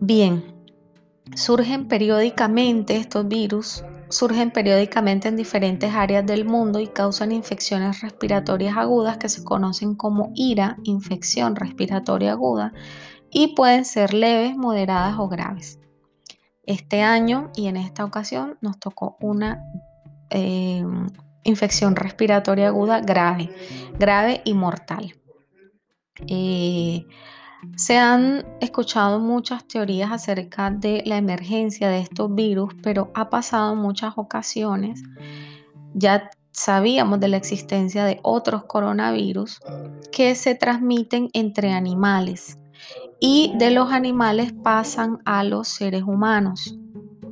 Bien, 0.00 0.42
surgen 1.34 1.86
periódicamente 1.86 2.96
estos 2.96 3.28
virus 3.28 3.84
surgen 4.08 4.50
periódicamente 4.50 5.28
en 5.28 5.36
diferentes 5.36 5.94
áreas 5.94 6.24
del 6.26 6.44
mundo 6.44 6.80
y 6.80 6.88
causan 6.88 7.32
infecciones 7.32 8.00
respiratorias 8.00 8.76
agudas 8.76 9.18
que 9.18 9.28
se 9.28 9.44
conocen 9.44 9.94
como 9.94 10.32
IRA, 10.34 10.76
infección 10.84 11.56
respiratoria 11.56 12.32
aguda, 12.32 12.72
y 13.30 13.54
pueden 13.54 13.84
ser 13.84 14.14
leves, 14.14 14.56
moderadas 14.56 15.18
o 15.18 15.28
graves. 15.28 15.78
Este 16.64 17.02
año 17.02 17.50
y 17.54 17.66
en 17.66 17.76
esta 17.76 18.04
ocasión 18.04 18.58
nos 18.60 18.78
tocó 18.78 19.16
una 19.20 19.62
eh, 20.30 20.84
infección 21.44 21.96
respiratoria 21.96 22.68
aguda 22.68 23.00
grave, 23.00 23.54
grave 23.98 24.42
y 24.44 24.54
mortal. 24.54 25.14
Eh, 26.26 27.06
se 27.74 27.98
han 27.98 28.44
escuchado 28.60 29.18
muchas 29.18 29.66
teorías 29.66 30.12
acerca 30.12 30.70
de 30.70 31.02
la 31.04 31.16
emergencia 31.16 31.88
de 31.88 32.00
estos 32.00 32.34
virus, 32.34 32.74
pero 32.82 33.10
ha 33.14 33.28
pasado 33.28 33.74
muchas 33.74 34.14
ocasiones. 34.16 35.02
Ya 35.94 36.30
sabíamos 36.52 37.20
de 37.20 37.28
la 37.28 37.36
existencia 37.36 38.04
de 38.04 38.18
otros 38.22 38.64
coronavirus 38.64 39.60
que 40.10 40.34
se 40.34 40.54
transmiten 40.54 41.28
entre 41.34 41.72
animales 41.72 42.58
y 43.20 43.52
de 43.58 43.70
los 43.70 43.92
animales 43.92 44.52
pasan 44.52 45.18
a 45.24 45.44
los 45.44 45.68
seres 45.68 46.02
humanos, 46.02 46.78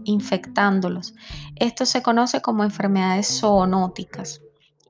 infectándolos. 0.05 1.15
Esto 1.57 1.87
se 1.87 2.03
conoce 2.03 2.43
como 2.43 2.65
enfermedades 2.65 3.41
zoonóticas. 3.41 4.44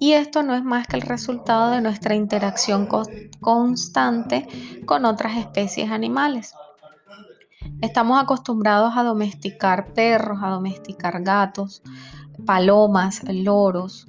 Y 0.04 0.12
esto 0.12 0.42
no 0.42 0.54
es 0.54 0.62
más 0.62 0.86
que 0.86 0.96
el 0.96 1.02
resultado 1.02 1.70
de 1.70 1.80
nuestra 1.80 2.14
interacción 2.14 2.86
constante 3.40 4.46
con 4.84 5.06
otras 5.06 5.38
especies 5.38 5.90
animales. 5.90 6.54
Estamos 7.80 8.22
acostumbrados 8.22 8.92
a 8.98 9.02
domesticar 9.02 9.94
perros, 9.94 10.40
a 10.42 10.50
domesticar 10.50 11.22
gatos, 11.22 11.82
palomas, 12.44 13.22
loros, 13.26 14.06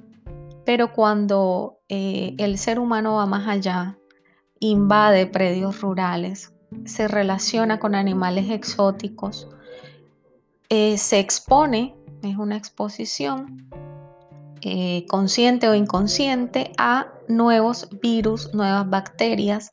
pero 0.66 0.92
cuando 0.92 1.78
eh, 1.88 2.34
el 2.36 2.58
ser 2.58 2.78
humano 2.78 3.14
va 3.14 3.24
más 3.24 3.48
allá, 3.48 3.96
invade 4.60 5.26
predios 5.26 5.80
rurales, 5.80 6.52
se 6.84 7.08
relaciona 7.08 7.78
con 7.78 7.94
animales 7.94 8.50
exóticos, 8.50 9.48
eh, 10.68 10.98
se 10.98 11.20
expone, 11.20 11.96
es 12.22 12.36
una 12.36 12.58
exposición, 12.58 13.70
eh, 14.68 15.06
consciente 15.06 15.68
o 15.68 15.76
inconsciente 15.76 16.72
a 16.76 17.06
nuevos 17.28 17.88
virus, 18.02 18.52
nuevas 18.52 18.90
bacterias 18.90 19.72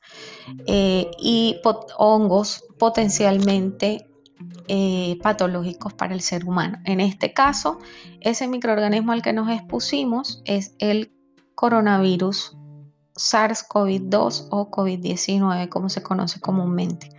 eh, 0.67 1.09
y 1.17 1.59
hongos 1.97 2.63
potencialmente 2.77 4.07
eh, 4.67 5.17
patológicos 5.23 5.95
para 5.95 6.13
el 6.13 6.21
ser 6.21 6.45
humano. 6.45 6.77
En 6.85 6.99
este 6.99 7.33
caso, 7.33 7.79
ese 8.21 8.47
microorganismo 8.47 9.13
al 9.13 9.23
que 9.23 9.33
nos 9.33 9.49
expusimos 9.49 10.43
es 10.45 10.75
el 10.77 11.11
coronavirus 11.55 12.55
SARS-CoV-2 13.15 14.49
o 14.51 14.69
COVID-19, 14.69 15.69
como 15.69 15.89
se 15.89 16.03
conoce 16.03 16.39
comúnmente. 16.39 17.09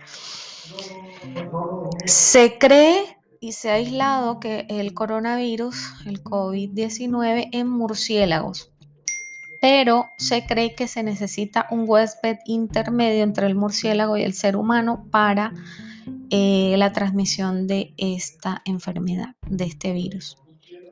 Se 2.05 2.57
cree 2.57 3.14
y 3.45 3.51
se 3.51 3.69
ha 3.69 3.75
aislado 3.75 4.39
que 4.39 4.65
el 4.69 4.95
coronavirus, 4.95 5.75
el 6.07 6.23
COVID-19, 6.23 7.49
en 7.51 7.69
murciélagos. 7.69 8.71
Pero 9.61 10.07
se 10.17 10.47
cree 10.47 10.73
que 10.73 10.87
se 10.87 11.03
necesita 11.03 11.67
un 11.69 11.85
huésped 11.87 12.37
intermedio 12.47 13.23
entre 13.23 13.45
el 13.45 13.53
murciélago 13.53 14.17
y 14.17 14.23
el 14.23 14.33
ser 14.33 14.55
humano 14.55 15.05
para 15.11 15.53
eh, 16.31 16.73
la 16.79 16.91
transmisión 16.91 17.67
de 17.67 17.93
esta 17.97 18.63
enfermedad, 18.65 19.35
de 19.47 19.65
este 19.65 19.93
virus. 19.93 20.39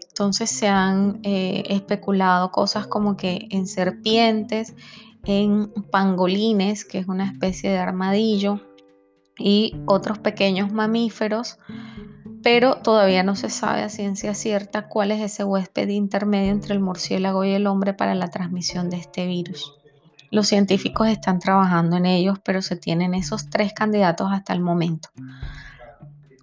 Entonces 0.09 0.51
se 0.51 0.67
han 0.67 1.21
eh, 1.23 1.63
especulado 1.69 2.51
cosas 2.51 2.85
como 2.85 3.17
que 3.17 3.47
en 3.49 3.65
serpientes, 3.65 4.75
en 5.25 5.73
pangolines, 5.89 6.85
que 6.85 6.99
es 6.99 7.07
una 7.07 7.25
especie 7.25 7.71
de 7.71 7.79
armadillo, 7.79 8.61
y 9.39 9.75
otros 9.87 10.19
pequeños 10.19 10.71
mamíferos 10.71 11.57
pero 12.43 12.75
todavía 12.75 13.23
no 13.23 13.35
se 13.35 13.49
sabe 13.49 13.81
a 13.81 13.89
ciencia 13.89 14.33
cierta 14.33 14.89
cuál 14.89 15.11
es 15.11 15.21
ese 15.21 15.45
huésped 15.45 15.87
intermedio 15.87 16.51
entre 16.51 16.73
el 16.73 16.81
murciélago 16.81 17.45
y 17.45 17.51
el 17.51 17.65
hombre 17.67 17.93
para 17.93 18.13
la 18.15 18.27
transmisión 18.27 18.89
de 18.89 18.97
este 18.97 19.25
virus. 19.25 19.73
Los 20.29 20.47
científicos 20.47 21.07
están 21.07 21.39
trabajando 21.39 21.95
en 21.95 22.05
ellos, 22.05 22.39
pero 22.43 22.61
se 22.61 22.75
tienen 22.75 23.13
esos 23.13 23.49
tres 23.49 23.71
candidatos 23.71 24.29
hasta 24.31 24.51
el 24.51 24.59
momento. 24.59 25.09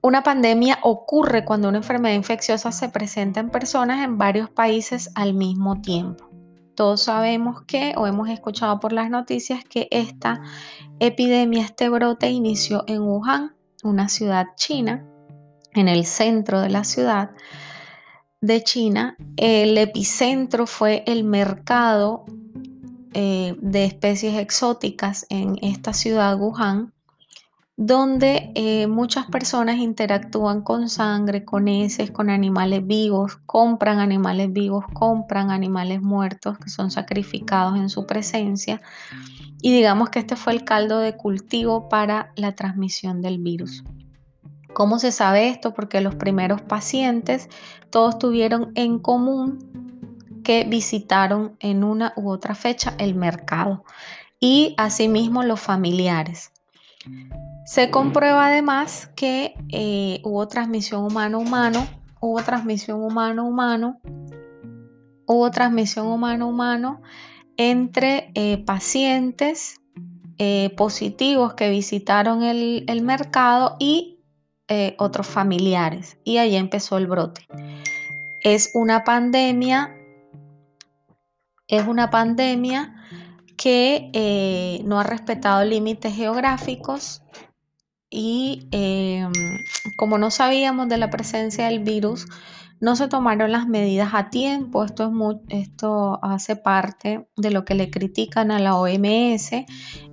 Una 0.00 0.22
pandemia 0.22 0.78
ocurre 0.82 1.44
cuando 1.44 1.68
una 1.68 1.78
enfermedad 1.78 2.14
infecciosa 2.14 2.72
se 2.72 2.88
presenta 2.88 3.40
en 3.40 3.50
personas 3.50 4.02
en 4.02 4.16
varios 4.16 4.48
países 4.48 5.10
al 5.14 5.34
mismo 5.34 5.82
tiempo. 5.82 6.30
Todos 6.74 7.02
sabemos 7.02 7.62
que, 7.62 7.92
o 7.96 8.06
hemos 8.06 8.30
escuchado 8.30 8.80
por 8.80 8.92
las 8.92 9.10
noticias, 9.10 9.64
que 9.64 9.88
esta 9.90 10.40
epidemia, 10.98 11.62
este 11.64 11.90
brote 11.90 12.30
inició 12.30 12.84
en 12.86 13.02
Wuhan, 13.02 13.54
una 13.82 14.08
ciudad 14.08 14.46
china, 14.56 15.04
en 15.74 15.88
el 15.88 16.04
centro 16.04 16.60
de 16.60 16.70
la 16.70 16.84
ciudad 16.84 17.30
de 18.40 18.62
China. 18.62 19.16
El 19.36 19.76
epicentro 19.78 20.66
fue 20.66 21.04
el 21.06 21.24
mercado 21.24 22.24
eh, 23.12 23.56
de 23.60 23.84
especies 23.84 24.38
exóticas 24.38 25.26
en 25.30 25.58
esta 25.62 25.92
ciudad, 25.92 26.38
Wuhan, 26.38 26.92
donde 27.76 28.52
eh, 28.54 28.86
muchas 28.86 29.26
personas 29.26 29.78
interactúan 29.78 30.62
con 30.62 30.88
sangre, 30.88 31.44
con 31.44 31.66
heces, 31.66 32.10
con 32.10 32.30
animales 32.30 32.86
vivos, 32.86 33.38
compran 33.46 33.98
animales 33.98 34.52
vivos, 34.52 34.84
compran 34.92 35.50
animales 35.50 36.02
muertos 36.02 36.58
que 36.58 36.68
son 36.68 36.90
sacrificados 36.90 37.76
en 37.76 37.88
su 37.88 38.06
presencia. 38.06 38.80
Y 39.62 39.72
digamos 39.72 40.10
que 40.10 40.20
este 40.20 40.36
fue 40.36 40.52
el 40.52 40.64
caldo 40.64 40.98
de 40.98 41.16
cultivo 41.16 41.88
para 41.88 42.32
la 42.36 42.52
transmisión 42.52 43.22
del 43.22 43.38
virus. 43.38 43.82
¿Cómo 44.72 44.98
se 44.98 45.12
sabe 45.12 45.48
esto? 45.48 45.74
Porque 45.74 46.00
los 46.00 46.14
primeros 46.14 46.62
pacientes 46.62 47.48
todos 47.90 48.18
tuvieron 48.18 48.72
en 48.74 48.98
común 48.98 49.70
que 50.44 50.64
visitaron 50.64 51.56
en 51.60 51.84
una 51.84 52.12
u 52.16 52.30
otra 52.30 52.54
fecha 52.54 52.94
el 52.98 53.14
mercado 53.14 53.84
y 54.38 54.74
asimismo 54.78 55.42
los 55.42 55.60
familiares. 55.60 56.52
Se 57.64 57.90
comprueba 57.90 58.46
además 58.46 59.10
que 59.14 59.54
eh, 59.68 60.20
hubo 60.24 60.48
transmisión 60.48 61.04
humano-humano, 61.04 61.86
hubo 62.20 62.42
transmisión 62.42 63.02
humano-humano, 63.02 64.00
hubo 65.26 65.50
transmisión 65.50 66.06
humano-humano 66.06 67.02
entre 67.56 68.32
eh, 68.34 68.58
pacientes 68.64 69.80
eh, 70.38 70.72
positivos 70.76 71.54
que 71.54 71.68
visitaron 71.70 72.42
el, 72.42 72.84
el 72.88 73.02
mercado 73.02 73.76
y 73.78 74.19
otros 74.98 75.26
familiares. 75.26 76.18
Y 76.24 76.38
ahí 76.38 76.56
empezó 76.56 76.98
el 76.98 77.06
brote. 77.06 77.46
Es 78.42 78.70
una 78.74 79.04
pandemia, 79.04 79.94
es 81.68 81.86
una 81.86 82.10
pandemia 82.10 82.94
que 83.56 84.80
no 84.84 84.98
ha 85.00 85.02
respetado 85.02 85.64
límites 85.64 86.14
geográficos, 86.14 87.22
y 88.10 88.68
em, 88.72 89.32
como 89.96 90.18
no 90.18 90.32
sabíamos 90.32 90.88
de 90.88 90.98
la 90.98 91.10
presencia 91.10 91.66
del 91.66 91.78
virus, 91.78 92.26
no 92.80 92.96
se 92.96 93.08
tomaron 93.08 93.52
las 93.52 93.68
medidas 93.68 94.10
a 94.14 94.30
tiempo. 94.30 94.84
Esto, 94.84 95.12
es 95.48 95.68
esto 95.68 96.18
hace 96.22 96.56
parte 96.56 97.28
de 97.36 97.50
lo 97.50 97.64
que 97.64 97.74
le 97.74 97.90
critican 97.90 98.50
a 98.50 98.58
la 98.58 98.76
OMS. 98.76 99.50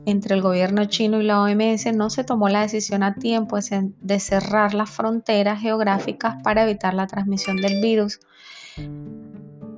Entre 0.06 0.36
el 0.36 0.42
gobierno 0.42 0.86
chino 0.86 1.22
y 1.22 1.24
la 1.24 1.42
OMS 1.42 1.94
no 1.94 2.10
se 2.10 2.24
tomó 2.24 2.50
la 2.50 2.62
decisión 2.62 3.04
a 3.04 3.16
tiempo 3.16 3.58
de 3.58 4.20
cerrar 4.20 4.74
las 4.74 4.90
fronteras 4.90 5.62
geográficas 5.62 6.36
para 6.44 6.64
evitar 6.64 6.94
la 6.94 7.08
transmisión 7.08 7.58
del 7.58 7.82
virus. 7.82 8.20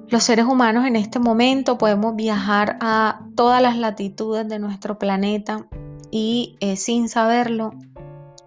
Los 0.07 0.23
seres 0.23 0.45
humanos 0.45 0.87
en 0.87 0.95
este 0.95 1.19
momento 1.19 1.77
podemos 1.77 2.15
viajar 2.15 2.77
a 2.81 3.21
todas 3.35 3.61
las 3.61 3.77
latitudes 3.77 4.47
de 4.49 4.57
nuestro 4.57 4.97
planeta 4.97 5.67
y 6.09 6.57
eh, 6.59 6.75
sin 6.75 7.09
saberlo 7.09 7.71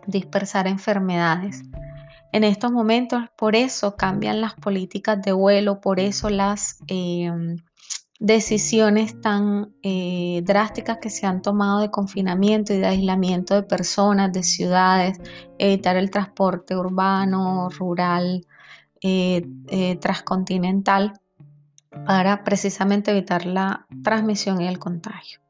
dispersar 0.08 0.66
enfermedades. 0.66 1.62
En 2.32 2.44
estos 2.44 2.72
momentos, 2.72 3.24
por 3.36 3.54
eso 3.54 3.94
cambian 3.94 4.40
las 4.40 4.54
políticas 4.54 5.20
de 5.20 5.32
vuelo, 5.32 5.82
por 5.82 6.00
eso 6.00 6.30
las 6.30 6.78
em, 6.86 7.58
decisiones 8.18 9.20
tan 9.20 9.74
eh, 9.82 10.40
drásticas 10.42 10.96
que 10.98 11.10
se 11.10 11.26
han 11.26 11.42
tomado 11.42 11.80
de 11.80 11.90
confinamiento 11.90 12.72
y 12.72 12.78
de 12.78 12.86
aislamiento 12.86 13.54
de 13.54 13.64
personas, 13.64 14.32
de 14.32 14.42
ciudades, 14.42 15.20
evitar 15.58 15.96
el 15.96 16.10
transporte 16.10 16.74
urbano, 16.74 17.68
rural, 17.68 18.46
eh, 19.02 19.46
eh, 19.68 19.96
transcontinental, 19.96 21.12
para 22.06 22.44
precisamente 22.44 23.10
evitar 23.10 23.44
la 23.44 23.86
transmisión 24.02 24.62
y 24.62 24.68
el 24.68 24.78
contagio. 24.78 25.41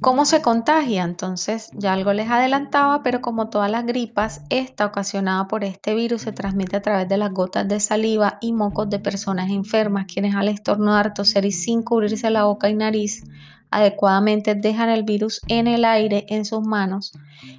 ¿Cómo 0.00 0.26
se 0.26 0.42
contagia? 0.42 1.02
Entonces, 1.02 1.70
ya 1.72 1.94
algo 1.94 2.12
les 2.12 2.28
adelantaba, 2.28 3.02
pero 3.02 3.22
como 3.22 3.48
todas 3.48 3.70
las 3.70 3.86
gripas, 3.86 4.42
esta 4.50 4.84
ocasionada 4.84 5.48
por 5.48 5.64
este 5.64 5.94
virus 5.94 6.22
se 6.22 6.32
transmite 6.32 6.76
a 6.76 6.82
través 6.82 7.08
de 7.08 7.16
las 7.16 7.32
gotas 7.32 7.66
de 7.68 7.80
saliva 7.80 8.36
y 8.42 8.52
mocos 8.52 8.90
de 8.90 8.98
personas 8.98 9.50
enfermas, 9.50 10.04
quienes 10.04 10.34
al 10.34 10.48
estornudar, 10.48 11.14
toser 11.14 11.46
y 11.46 11.52
sin 11.52 11.82
cubrirse 11.82 12.28
la 12.28 12.44
boca 12.44 12.68
y 12.68 12.74
nariz 12.74 13.24
adecuadamente 13.70 14.54
dejan 14.54 14.88
el 14.88 15.02
virus 15.02 15.40
en 15.48 15.66
el 15.66 15.84
aire, 15.84 16.26
en 16.28 16.44
sus 16.44 16.62
manos, 16.64 17.12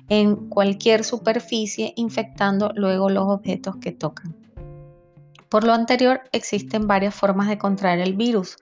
en 0.07 0.47
cualquier 0.47 1.03
superficie, 1.03 1.93
infectando 1.97 2.71
luego 2.75 3.09
los 3.09 3.25
objetos 3.27 3.75
que 3.77 3.91
tocan. 3.91 4.44
Por 5.55 5.63
lo 5.63 5.71
anterior, 5.71 6.19
existen 6.33 6.85
varias 6.85 7.15
formas 7.15 7.47
de 7.47 7.57
contraer 7.57 8.01
el 8.01 8.13
virus. 8.13 8.57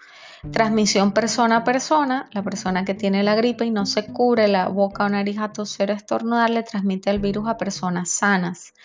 Transmisión 0.52 1.12
persona 1.12 1.58
a 1.58 1.64
persona, 1.64 2.30
la 2.34 2.44
persona 2.44 2.86
que 2.86 2.94
tiene 2.94 3.24
la 3.24 3.34
gripe 3.34 3.66
y 3.66 3.72
no 3.72 3.88
se 3.88 4.06
cubre 4.06 4.48
la 4.48 4.68
boca 4.68 5.06
o 5.06 5.10
nariz 5.10 5.40
a 5.40 5.52
toser 5.52 5.90
o 5.90 5.96
estornudar 5.96 6.52
le 6.52 6.62
transmite 6.62 7.10
el 7.10 7.18
virus 7.18 7.48
a 7.48 7.58
personas 7.58 8.12
sanas 8.12 8.76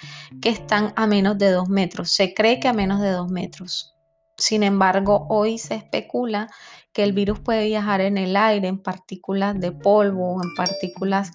que 0.41 0.49
están 0.49 0.95
a 0.97 1.07
menos 1.07 1.37
de 1.37 1.51
2 1.51 1.69
metros. 1.69 2.11
Se 2.11 2.33
cree 2.33 2.59
que 2.61 2.69
a 2.69 2.73
menos 2.73 3.03
de 3.03 3.11
2 3.11 3.31
metros. 3.31 3.95
Sin 4.39 4.63
embargo, 4.63 5.27
hoy 5.29 5.59
se 5.59 5.75
especula 5.75 6.49
que 6.95 7.03
el 7.03 7.13
virus 7.13 7.41
puede 7.41 7.67
viajar 7.67 8.01
en 8.01 8.17
el 8.17 8.39
aire, 8.39 8.69
en 8.69 8.79
partículas 8.79 9.61
de 9.61 9.73
polvo, 9.73 10.37
o 10.37 10.43
en 10.43 10.55
partículas 10.55 11.31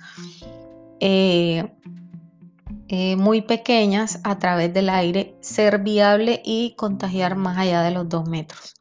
eh, 1.00 1.72
eh, 2.96 3.16
muy 3.16 3.42
pequeñas 3.42 4.20
a 4.24 4.38
través 4.38 4.72
del 4.72 4.88
aire, 4.88 5.36
ser 5.42 5.80
viable 5.80 6.44
y 6.46 6.76
contagiar 6.76 7.36
más 7.36 7.58
allá 7.58 7.82
de 7.82 7.90
los 7.90 8.08
2 8.08 8.30
metros. 8.30 8.76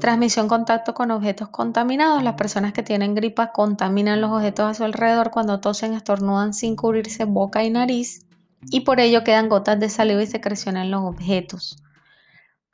Transmisión 0.00 0.48
contacto 0.48 0.94
con 0.94 1.10
objetos 1.10 1.50
contaminados. 1.50 2.22
Las 2.22 2.36
personas 2.36 2.72
que 2.72 2.82
tienen 2.82 3.14
gripa 3.14 3.52
contaminan 3.52 4.22
los 4.22 4.30
objetos 4.30 4.64
a 4.64 4.72
su 4.72 4.84
alrededor 4.84 5.30
cuando 5.30 5.60
tosen, 5.60 5.92
estornudan 5.92 6.54
sin 6.54 6.74
cubrirse 6.74 7.26
boca 7.26 7.62
y 7.62 7.68
nariz 7.68 8.26
y 8.70 8.80
por 8.80 8.98
ello 8.98 9.24
quedan 9.24 9.50
gotas 9.50 9.78
de 9.78 9.90
saliva 9.90 10.22
y 10.22 10.26
secreción 10.26 10.78
en 10.78 10.90
los 10.90 11.02
objetos. 11.02 11.76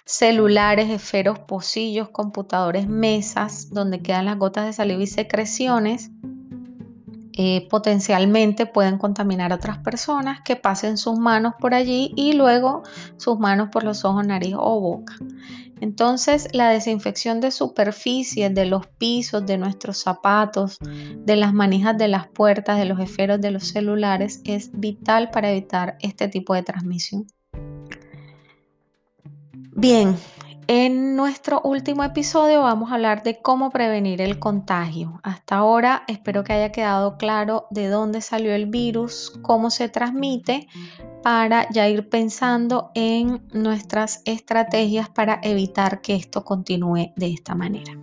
Celulares, 0.05 0.89
esferos, 0.89 1.41
pocillos, 1.41 2.11
computadores, 2.11 2.87
mesas, 2.87 3.71
donde 3.71 4.03
quedan 4.03 4.27
las 4.27 4.39
gotas 4.39 4.67
de 4.67 4.73
saliva 4.73 5.03
y 5.03 5.09
secreciones, 5.09 6.13
eh, 7.43 7.67
potencialmente 7.71 8.67
pueden 8.67 8.99
contaminar 8.99 9.51
a 9.51 9.55
otras 9.55 9.79
personas 9.79 10.43
que 10.45 10.57
pasen 10.57 10.99
sus 10.99 11.19
manos 11.19 11.55
por 11.59 11.73
allí 11.73 12.13
y 12.15 12.35
luego 12.35 12.83
sus 13.17 13.39
manos 13.39 13.71
por 13.73 13.83
los 13.83 14.05
ojos, 14.05 14.27
nariz 14.27 14.57
o 14.59 14.79
boca. 14.79 15.15
Entonces, 15.81 16.49
la 16.53 16.69
desinfección 16.69 17.41
de 17.41 17.51
superficies, 17.51 18.55
de 18.55 18.67
los 18.67 18.87
pisos, 18.87 19.47
de 19.47 19.57
nuestros 19.57 19.97
zapatos, 19.97 20.77
de 20.83 21.37
las 21.37 21.55
manijas 21.55 21.97
de 21.97 22.09
las 22.09 22.29
puertas, 22.29 22.79
de 22.79 22.85
los 22.85 23.01
esferos 23.01 23.41
de 23.41 23.53
los 23.53 23.69
celulares 23.69 24.43
es 24.45 24.71
vital 24.75 25.31
para 25.31 25.51
evitar 25.51 25.97
este 26.03 26.29
tipo 26.29 26.53
de 26.53 26.63
transmisión. 26.63 27.27
Bien, 29.73 30.15
en 30.73 31.17
nuestro 31.17 31.61
último 31.65 32.05
episodio 32.05 32.61
vamos 32.63 32.93
a 32.93 32.95
hablar 32.95 33.25
de 33.25 33.43
cómo 33.43 33.71
prevenir 33.71 34.21
el 34.21 34.39
contagio. 34.39 35.19
Hasta 35.25 35.57
ahora 35.57 36.05
espero 36.07 36.45
que 36.45 36.53
haya 36.53 36.71
quedado 36.71 37.17
claro 37.17 37.67
de 37.71 37.89
dónde 37.89 38.21
salió 38.21 38.55
el 38.55 38.67
virus, 38.67 39.33
cómo 39.43 39.71
se 39.71 39.89
transmite, 39.89 40.69
para 41.25 41.69
ya 41.71 41.89
ir 41.89 42.09
pensando 42.09 42.93
en 42.95 43.45
nuestras 43.53 44.23
estrategias 44.27 45.09
para 45.09 45.41
evitar 45.43 46.03
que 46.03 46.15
esto 46.15 46.45
continúe 46.45 47.15
de 47.17 47.33
esta 47.33 47.57
manera. 47.57 47.99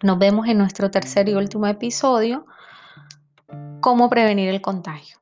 Nos 0.00 0.20
vemos 0.20 0.46
en 0.46 0.58
nuestro 0.58 0.92
tercer 0.92 1.28
y 1.28 1.34
último 1.34 1.66
episodio, 1.66 2.46
cómo 3.80 4.08
prevenir 4.08 4.50
el 4.50 4.60
contagio. 4.60 5.18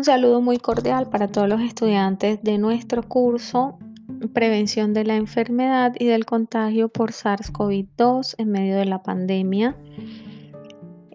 Un 0.00 0.04
saludo 0.04 0.40
muy 0.40 0.56
cordial 0.56 1.10
para 1.10 1.28
todos 1.28 1.46
los 1.46 1.60
estudiantes 1.60 2.42
de 2.42 2.56
nuestro 2.56 3.02
curso 3.02 3.78
Prevención 4.32 4.94
de 4.94 5.04
la 5.04 5.16
enfermedad 5.16 5.92
y 5.98 6.06
del 6.06 6.24
contagio 6.24 6.88
por 6.88 7.12
SARS-CoV-2 7.12 8.36
en 8.38 8.50
medio 8.50 8.76
de 8.76 8.86
la 8.86 9.02
pandemia. 9.02 9.76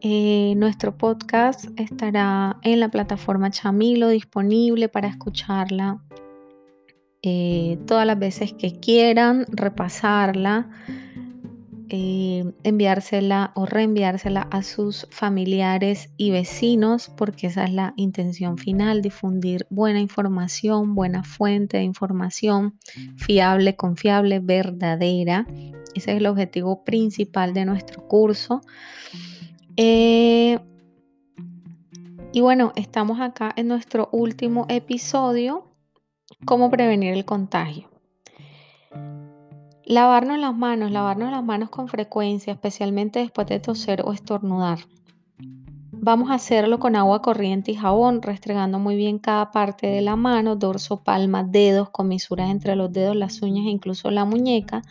Eh, 0.02 0.54
nuestro 0.58 0.96
podcast 0.96 1.66
estará 1.78 2.60
en 2.62 2.80
la 2.80 2.90
plataforma 2.90 3.50
Chamilo 3.50 4.10
disponible 4.10 4.88
para 4.88 5.08
escucharla 5.08 6.00
eh, 7.24 7.80
todas 7.88 8.06
las 8.06 8.20
veces 8.20 8.54
que 8.54 8.80
quieran, 8.80 9.48
repasarla 9.50 10.70
eh, 11.98 12.44
enviársela 12.64 13.54
o 13.56 13.66
reenviársela 13.66 14.42
a 14.52 14.64
sus 14.64 15.08
familiares 15.12 16.10
y 16.18 16.30
vecinos, 16.30 17.10
porque 17.16 17.48
esa 17.48 17.64
es 17.64 17.72
la 17.72 17.94
intención 17.96 18.58
final, 18.58 19.02
difundir 19.02 19.66
buena 19.70 20.02
información, 20.02 20.94
buena 20.94 21.24
fuente 21.24 21.78
de 21.78 21.84
información, 21.84 22.78
fiable, 23.16 23.78
confiable, 23.78 24.40
verdadera. 24.40 25.48
Ese 25.96 26.12
es 26.12 26.18
el 26.18 26.26
objetivo 26.26 26.84
principal 26.84 27.54
de 27.54 27.64
nuestro 27.64 28.06
curso. 28.10 28.60
Eh, 29.78 30.60
y 32.34 32.42
bueno, 32.42 32.74
estamos 32.76 33.22
acá 33.22 33.54
en 33.56 33.70
nuestro 33.70 34.10
último 34.12 34.66
episodio, 34.68 35.64
cómo 36.44 36.70
prevenir 36.70 37.14
el 37.14 37.24
contagio. 37.24 37.95
Lavarnos 39.88 40.40
las 40.40 40.56
manos, 40.56 40.90
lavarnos 40.90 41.30
las 41.30 41.44
manos 41.44 41.70
con 41.70 41.88
frecuencia, 41.88 42.54
especialmente 42.54 43.20
después 43.20 43.46
de 43.46 43.60
toser 43.60 44.02
o 44.04 44.14
estornudar. 44.14 44.80
Vamos 45.92 46.32
a 46.32 46.36
hacerlo 46.36 46.80
con 46.80 46.96
agua 46.96 47.22
corriente 47.22 47.72
y 47.72 47.76
jabón, 47.76 48.24
restregando 48.24 48.80
muy 48.80 48.96
bien 48.96 49.20
cada 49.20 49.52
parte 49.52 49.86
de 49.86 50.02
la 50.02 50.16
mano, 50.16 50.56
dorso, 50.56 51.04
palma, 51.04 51.44
dedos, 51.44 51.92
comisuras 51.92 52.50
entre 52.50 52.76
los 52.76 52.92
dedos, 52.92 53.16
las 53.16 53.44
uñas 53.44 53.68
e 53.68 53.70
incluso 53.70 54.10
la 54.10 54.26
muñeca, 54.26 54.82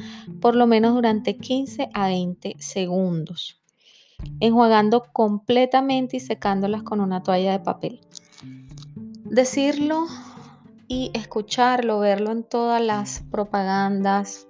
por 0.40 0.54
lo 0.54 0.68
menos 0.68 0.94
durante 0.94 1.38
15 1.38 1.90
a 1.92 2.07
20 2.07 2.54
segundos. 2.61 3.61
Enjuagando 4.38 5.02
completamente 5.12 6.18
y 6.18 6.20
secándolas 6.20 6.85
con 6.85 7.00
una 7.00 7.20
toalla 7.20 7.50
de 7.50 7.61
papel. 7.61 8.00
Decirlo 9.24 10.07
y 10.87 11.11
escucharlo, 11.14 11.98
verlo 11.98 12.30
en 12.30 12.44
todas 12.44 12.80
las 12.80 13.24
propagandas, 13.30 14.46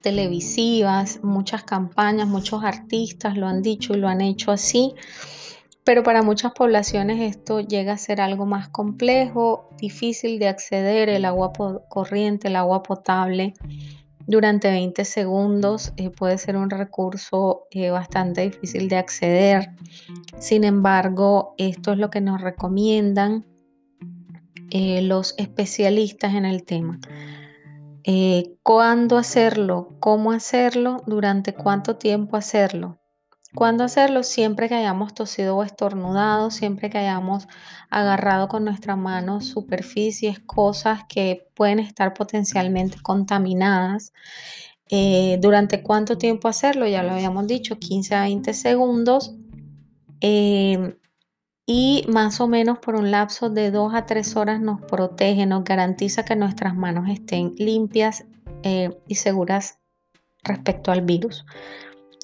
televisivas, 0.00 1.20
muchas 1.22 1.64
campañas, 1.64 2.28
muchos 2.28 2.64
artistas 2.64 3.36
lo 3.36 3.46
han 3.46 3.62
dicho 3.62 3.94
y 3.94 3.98
lo 3.98 4.08
han 4.08 4.20
hecho 4.20 4.52
así, 4.52 4.94
pero 5.84 6.02
para 6.02 6.22
muchas 6.22 6.52
poblaciones 6.52 7.20
esto 7.20 7.60
llega 7.60 7.92
a 7.94 7.98
ser 7.98 8.20
algo 8.20 8.46
más 8.46 8.68
complejo, 8.68 9.70
difícil 9.78 10.38
de 10.38 10.48
acceder, 10.48 11.08
el 11.08 11.24
agua 11.24 11.52
corriente, 11.88 12.48
el 12.48 12.56
agua 12.56 12.82
potable 12.82 13.54
durante 14.28 14.70
20 14.70 15.06
segundos 15.06 15.94
eh, 15.96 16.10
puede 16.10 16.36
ser 16.36 16.58
un 16.58 16.68
recurso 16.68 17.66
eh, 17.70 17.88
bastante 17.88 18.42
difícil 18.42 18.86
de 18.90 18.96
acceder. 18.96 19.70
Sin 20.38 20.64
embargo, 20.64 21.54
esto 21.56 21.92
es 21.92 21.98
lo 21.98 22.10
que 22.10 22.20
nos 22.20 22.42
recomiendan 22.42 23.46
eh, 24.70 25.00
los 25.00 25.34
especialistas 25.38 26.34
en 26.34 26.44
el 26.44 26.64
tema. 26.64 27.00
¿Cuándo 28.62 29.18
hacerlo? 29.18 29.96
¿Cómo 30.00 30.32
hacerlo? 30.32 31.02
¿Durante 31.06 31.52
cuánto 31.52 31.96
tiempo 31.96 32.38
hacerlo? 32.38 32.98
¿Cuándo 33.54 33.84
hacerlo? 33.84 34.22
Siempre 34.22 34.68
que 34.70 34.76
hayamos 34.76 35.12
tosido 35.12 35.56
o 35.56 35.62
estornudado, 35.62 36.50
siempre 36.50 36.88
que 36.88 36.96
hayamos 36.96 37.48
agarrado 37.90 38.48
con 38.48 38.64
nuestra 38.64 38.96
mano 38.96 39.42
superficies, 39.42 40.40
cosas 40.40 41.00
que 41.06 41.50
pueden 41.54 41.80
estar 41.80 42.14
potencialmente 42.14 42.96
contaminadas. 43.02 44.14
Eh, 44.88 45.36
¿Durante 45.42 45.82
cuánto 45.82 46.16
tiempo 46.16 46.48
hacerlo? 46.48 46.86
Ya 46.86 47.02
lo 47.02 47.12
habíamos 47.12 47.46
dicho, 47.46 47.78
15 47.78 48.14
a 48.14 48.22
20 48.22 48.54
segundos. 48.54 49.34
Em, 50.20 50.94
y 51.70 52.06
más 52.08 52.40
o 52.40 52.48
menos 52.48 52.78
por 52.78 52.94
un 52.94 53.10
lapso 53.10 53.50
de 53.50 53.70
2 53.70 53.92
a 53.94 54.06
3 54.06 54.36
horas 54.36 54.58
nos 54.58 54.80
protege, 54.80 55.44
nos 55.44 55.64
garantiza 55.64 56.24
que 56.24 56.34
nuestras 56.34 56.74
manos 56.74 57.10
estén 57.10 57.52
limpias 57.58 58.24
eh, 58.62 58.98
y 59.06 59.16
seguras 59.16 59.78
respecto 60.42 60.90
al 60.90 61.02
virus. 61.02 61.44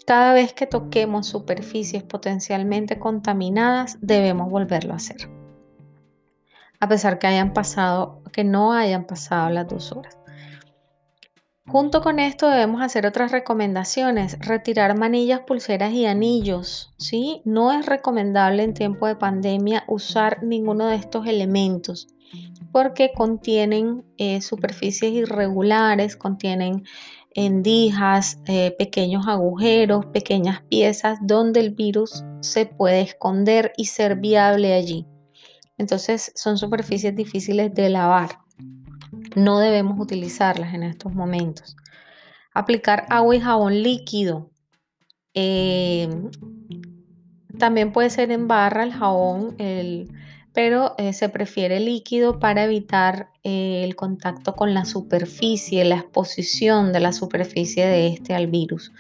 Cada 0.07 0.33
vez 0.33 0.55
que 0.55 0.67
toquemos 0.67 1.27
superficies 1.27 2.03
potencialmente 2.03 2.99
contaminadas, 2.99 3.99
debemos 4.01 4.51
volverlo 4.51 4.95
a 4.95 4.97
hacer. 4.97 5.29
A 6.81 6.89
pesar 6.89 7.19
que 7.19 7.27
hayan 7.27 7.53
pasado, 7.53 8.23
que 8.33 8.45
no 8.45 8.73
hayan 8.73 9.07
pasado 9.07 9.51
las 9.51 9.69
dos 9.69 9.93
horas. 9.93 10.17
Junto 11.67 12.03
con 12.03 12.19
esto 12.19 12.49
debemos 12.49 12.83
hacer 12.83 13.07
otras 13.07 13.33
recomendaciones, 13.33 14.39
retirar 14.41 14.97
manillas, 14.99 15.41
pulseras 15.41 15.93
y 15.93 16.07
anillos, 16.07 16.95
¿sí? 16.99 17.41
No 17.45 17.73
es 17.73 17.87
recomendable 17.87 18.63
en 18.63 18.75
tiempo 18.75 19.07
de 19.07 19.17
pandemia 19.17 19.85
usar 19.89 20.43
ninguno 20.43 20.87
de 20.87 20.97
estos 20.97 21.27
elementos 21.27 22.09
porque 22.75 23.13
contienen 23.15 24.05
eh, 24.19 24.41
superficies 24.41 25.13
irregulares, 25.13 26.17
contienen 26.17 26.85
endijas, 27.31 28.41
eh, 28.47 28.75
pequeños 28.77 29.29
agujeros, 29.29 30.07
pequeñas 30.07 30.63
piezas 30.69 31.19
donde 31.23 31.61
el 31.61 31.71
virus 31.71 32.25
se 32.41 32.67
puede 32.67 33.01
esconder 33.01 33.73
y 33.77 33.87
ser 33.87 34.17
viable 34.17 34.75
allí. 34.75 35.07
Entonces 35.79 36.33
son 36.35 36.59
superficies 36.59 37.15
difíciles 37.15 37.73
de 37.75 37.91
lavar. 37.91 38.44
No 39.35 39.59
debemos 39.59 39.99
utilizarlas 39.99 40.75
en 40.75 40.85
estos 40.85 41.13
momentos. 41.13 41.77
Aplicar 42.53 43.07
agua 43.11 43.35
y 43.35 43.41
jabón 43.41 43.83
líquido. 43.83 44.51
Eh, 45.35 46.09
también 47.59 47.93
puede 47.93 48.11
ser 48.11 48.31
en 48.31 48.47
barra 48.47 48.85
el 48.85 48.93
jabón, 48.93 49.57
el, 49.59 50.13
pero 50.53 50.95
eh, 50.99 51.13
se 51.13 51.29
prefiere 51.29 51.81
líquido 51.81 52.39
para 52.39 52.65
evitar 52.65 53.31
eh, 53.43 53.83
el 53.85 53.97
contacto 53.97 54.55
con 54.55 54.73
la 54.73 54.85
superficie, 54.85 55.85
la 55.85 55.97
exposición 55.97 56.93
de 56.93 57.01
la 57.01 57.13
superficie 57.13 57.87
de 57.87 58.09
este 58.09 58.35
al 58.35 58.47
virus. 58.47 58.93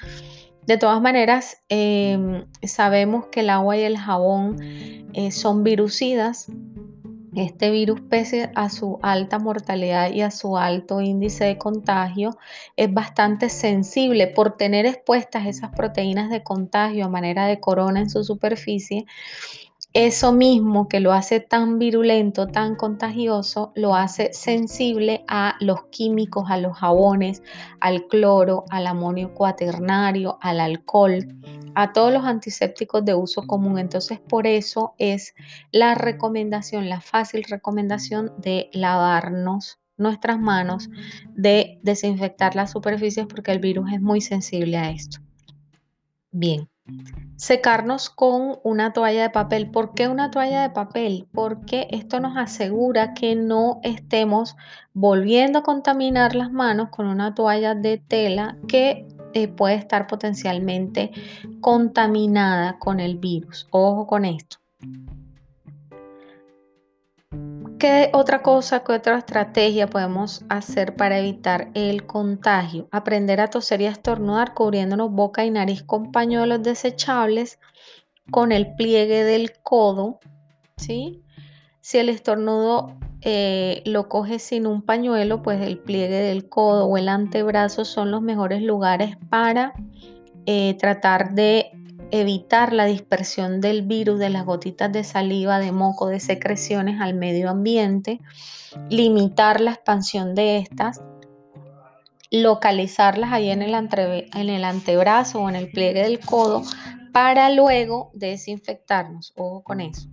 De 0.66 0.78
todas 0.78 1.00
maneras, 1.00 1.58
em, 1.68 2.46
sabemos 2.62 3.26
que 3.26 3.40
el 3.40 3.50
agua 3.50 3.76
y 3.76 3.82
el 3.82 3.98
jabón 3.98 4.56
son 5.30 5.62
virucidas. 5.62 6.48
Este 7.36 7.70
virus, 7.70 8.00
pese 8.00 8.50
a 8.54 8.70
su 8.70 9.00
alta 9.02 9.40
mortalidad 9.40 10.12
y 10.12 10.22
a 10.22 10.30
su 10.30 10.56
alto 10.56 11.00
índice 11.00 11.44
de 11.44 11.58
contagio, 11.58 12.38
es 12.76 12.92
bastante 12.92 13.48
sensible. 13.48 14.28
Por 14.28 14.56
tener 14.56 14.86
expuestas 14.86 15.46
esas 15.46 15.70
proteínas 15.70 16.30
de 16.30 16.44
contagio 16.44 17.06
a 17.06 17.08
manera 17.08 17.46
de 17.46 17.58
corona 17.58 18.00
en 18.00 18.10
su 18.10 18.22
superficie 18.22 19.06
eso 19.94 20.32
mismo 20.32 20.88
que 20.88 20.98
lo 20.98 21.12
hace 21.12 21.38
tan 21.38 21.78
virulento, 21.78 22.48
tan 22.48 22.74
contagioso, 22.74 23.72
lo 23.76 23.94
hace 23.94 24.32
sensible 24.32 25.24
a 25.28 25.54
los 25.60 25.84
químicos, 25.86 26.50
a 26.50 26.56
los 26.56 26.76
jabones, 26.76 27.44
al 27.80 28.08
cloro, 28.08 28.64
al 28.70 28.88
amonio 28.88 29.32
cuaternario, 29.32 30.36
al 30.42 30.58
alcohol, 30.58 31.24
a 31.76 31.92
todos 31.92 32.12
los 32.12 32.24
antisépticos 32.24 33.04
de 33.04 33.14
uso 33.14 33.46
común. 33.46 33.78
Entonces, 33.78 34.18
por 34.18 34.48
eso 34.48 34.94
es 34.98 35.32
la 35.70 35.94
recomendación, 35.94 36.88
la 36.88 37.00
fácil 37.00 37.44
recomendación 37.44 38.32
de 38.38 38.70
lavarnos 38.72 39.78
nuestras 39.96 40.40
manos, 40.40 40.90
de 41.36 41.78
desinfectar 41.82 42.56
las 42.56 42.72
superficies 42.72 43.26
porque 43.26 43.52
el 43.52 43.60
virus 43.60 43.92
es 43.92 44.00
muy 44.00 44.20
sensible 44.20 44.76
a 44.76 44.90
esto. 44.90 45.20
Bien. 46.32 46.68
Secarnos 47.36 48.10
con 48.10 48.58
una 48.62 48.92
toalla 48.92 49.22
de 49.22 49.30
papel. 49.30 49.70
¿Por 49.70 49.94
qué 49.94 50.08
una 50.08 50.30
toalla 50.30 50.62
de 50.62 50.70
papel? 50.70 51.26
Porque 51.32 51.88
esto 51.90 52.20
nos 52.20 52.36
asegura 52.36 53.14
que 53.14 53.34
no 53.34 53.80
estemos 53.82 54.56
volviendo 54.92 55.60
a 55.60 55.62
contaminar 55.62 56.34
las 56.34 56.52
manos 56.52 56.90
con 56.90 57.06
una 57.06 57.34
toalla 57.34 57.74
de 57.74 57.98
tela 57.98 58.56
que 58.68 59.06
eh, 59.32 59.48
puede 59.48 59.74
estar 59.74 60.06
potencialmente 60.06 61.10
contaminada 61.60 62.78
con 62.78 63.00
el 63.00 63.16
virus. 63.16 63.66
Ojo 63.70 64.06
con 64.06 64.24
esto. 64.24 64.58
¿Qué 67.78 68.10
otra 68.12 68.40
cosa, 68.42 68.84
qué 68.84 68.92
otra 68.92 69.18
estrategia 69.18 69.88
podemos 69.88 70.44
hacer 70.48 70.94
para 70.96 71.18
evitar 71.18 71.70
el 71.74 72.06
contagio? 72.06 72.88
Aprender 72.92 73.40
a 73.40 73.48
toser 73.48 73.80
y 73.80 73.86
a 73.86 73.90
estornudar 73.90 74.54
cubriéndonos 74.54 75.10
boca 75.10 75.44
y 75.44 75.50
nariz 75.50 75.82
con 75.82 76.12
pañuelos 76.12 76.62
desechables 76.62 77.58
con 78.30 78.52
el 78.52 78.74
pliegue 78.74 79.24
del 79.24 79.52
codo, 79.62 80.20
¿sí? 80.76 81.22
Si 81.80 81.98
el 81.98 82.08
estornudo 82.08 82.96
eh, 83.20 83.82
lo 83.84 84.08
coge 84.08 84.38
sin 84.38 84.66
un 84.66 84.82
pañuelo, 84.82 85.42
pues 85.42 85.60
el 85.60 85.78
pliegue 85.78 86.20
del 86.20 86.48
codo 86.48 86.86
o 86.86 86.96
el 86.96 87.08
antebrazo 87.08 87.84
son 87.84 88.10
los 88.10 88.22
mejores 88.22 88.62
lugares 88.62 89.16
para 89.28 89.74
eh, 90.46 90.76
tratar 90.78 91.34
de 91.34 91.70
evitar 92.20 92.72
la 92.72 92.84
dispersión 92.84 93.60
del 93.60 93.82
virus 93.82 94.20
de 94.20 94.30
las 94.30 94.44
gotitas 94.44 94.92
de 94.92 95.02
saliva, 95.02 95.58
de 95.58 95.72
moco, 95.72 96.06
de 96.06 96.20
secreciones 96.20 97.00
al 97.00 97.14
medio 97.14 97.50
ambiente, 97.50 98.20
limitar 98.88 99.60
la 99.60 99.72
expansión 99.72 100.36
de 100.36 100.58
estas, 100.58 101.02
localizarlas 102.30 103.32
ahí 103.32 103.50
en 103.50 103.62
el, 103.62 103.74
en 103.74 104.48
el 104.48 104.64
antebrazo 104.64 105.42
o 105.42 105.48
en 105.48 105.56
el 105.56 105.70
pliegue 105.72 106.02
del 106.02 106.20
codo 106.20 106.62
para 107.12 107.50
luego 107.50 108.12
desinfectarnos. 108.14 109.32
Ojo 109.34 109.64
con 109.64 109.80
eso. 109.80 110.08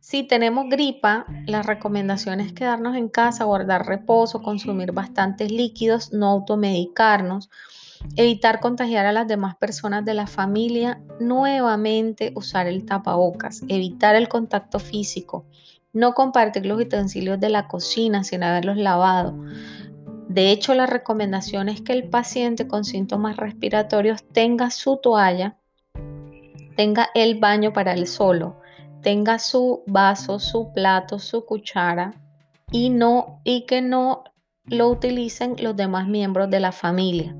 Si 0.00 0.24
tenemos 0.24 0.66
gripa, 0.68 1.24
la 1.46 1.62
recomendación 1.62 2.40
es 2.40 2.52
quedarnos 2.52 2.96
en 2.96 3.08
casa, 3.08 3.44
guardar 3.44 3.86
reposo, 3.86 4.42
consumir 4.42 4.92
bastantes 4.92 5.50
líquidos, 5.50 6.12
no 6.12 6.28
automedicarnos 6.28 7.48
evitar 8.16 8.60
contagiar 8.60 9.06
a 9.06 9.12
las 9.12 9.26
demás 9.26 9.56
personas 9.56 10.04
de 10.04 10.14
la 10.14 10.26
familia, 10.26 11.00
nuevamente 11.20 12.32
usar 12.36 12.66
el 12.66 12.84
tapabocas, 12.84 13.62
evitar 13.68 14.14
el 14.14 14.28
contacto 14.28 14.78
físico, 14.78 15.46
no 15.92 16.14
compartir 16.14 16.66
los 16.66 16.80
utensilios 16.80 17.40
de 17.40 17.48
la 17.48 17.68
cocina 17.68 18.24
sin 18.24 18.42
haberlos 18.42 18.76
lavado. 18.76 19.34
De 20.28 20.50
hecho, 20.50 20.74
la 20.74 20.86
recomendación 20.86 21.68
es 21.68 21.80
que 21.80 21.92
el 21.92 22.08
paciente 22.08 22.66
con 22.66 22.84
síntomas 22.84 23.36
respiratorios 23.36 24.24
tenga 24.32 24.70
su 24.70 24.96
toalla, 24.96 25.56
tenga 26.76 27.08
el 27.14 27.38
baño 27.38 27.72
para 27.72 27.94
él 27.94 28.06
solo, 28.06 28.60
tenga 29.02 29.38
su 29.38 29.82
vaso, 29.86 30.38
su 30.40 30.72
plato, 30.72 31.18
su 31.18 31.44
cuchara 31.44 32.14
y 32.72 32.92
y 33.44 33.66
que 33.66 33.82
no 33.82 34.24
lo 34.66 34.88
utilicen 34.88 35.56
los 35.60 35.76
demás 35.76 36.08
miembros 36.08 36.50
de 36.50 36.60
la 36.60 36.72
familia. 36.72 37.36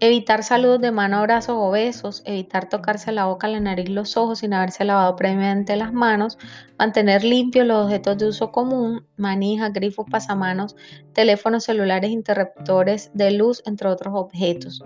Evitar 0.00 0.44
saludos 0.44 0.80
de 0.80 0.92
mano, 0.92 1.18
abrazos 1.18 1.56
o 1.58 1.72
besos, 1.72 2.22
evitar 2.24 2.68
tocarse 2.68 3.10
la 3.10 3.26
boca, 3.26 3.48
la 3.48 3.58
nariz, 3.58 3.88
los 3.88 4.16
ojos 4.16 4.38
sin 4.38 4.54
haberse 4.54 4.84
lavado 4.84 5.16
previamente 5.16 5.74
las 5.74 5.92
manos, 5.92 6.38
mantener 6.78 7.24
limpios 7.24 7.66
los 7.66 7.86
objetos 7.86 8.16
de 8.16 8.28
uso 8.28 8.52
común, 8.52 9.04
manijas, 9.16 9.72
grifos, 9.72 10.06
pasamanos, 10.08 10.76
teléfonos 11.14 11.64
celulares, 11.64 12.12
interruptores 12.12 13.10
de 13.14 13.32
luz, 13.32 13.60
entre 13.66 13.88
otros 13.88 14.14
objetos. 14.14 14.84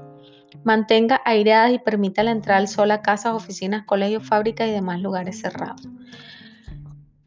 Mantenga 0.64 1.20
aireadas 1.27 1.72
y 1.72 1.79
permita 1.79 2.22
la 2.22 2.31
entrada 2.31 2.61
al 2.61 2.68
sol 2.68 2.90
a 2.90 3.03
casas, 3.03 3.35
oficinas, 3.35 3.85
colegios, 3.85 4.27
fábricas 4.27 4.68
y 4.68 4.70
demás 4.70 5.01
lugares 5.01 5.42
cerrados. 5.42 5.88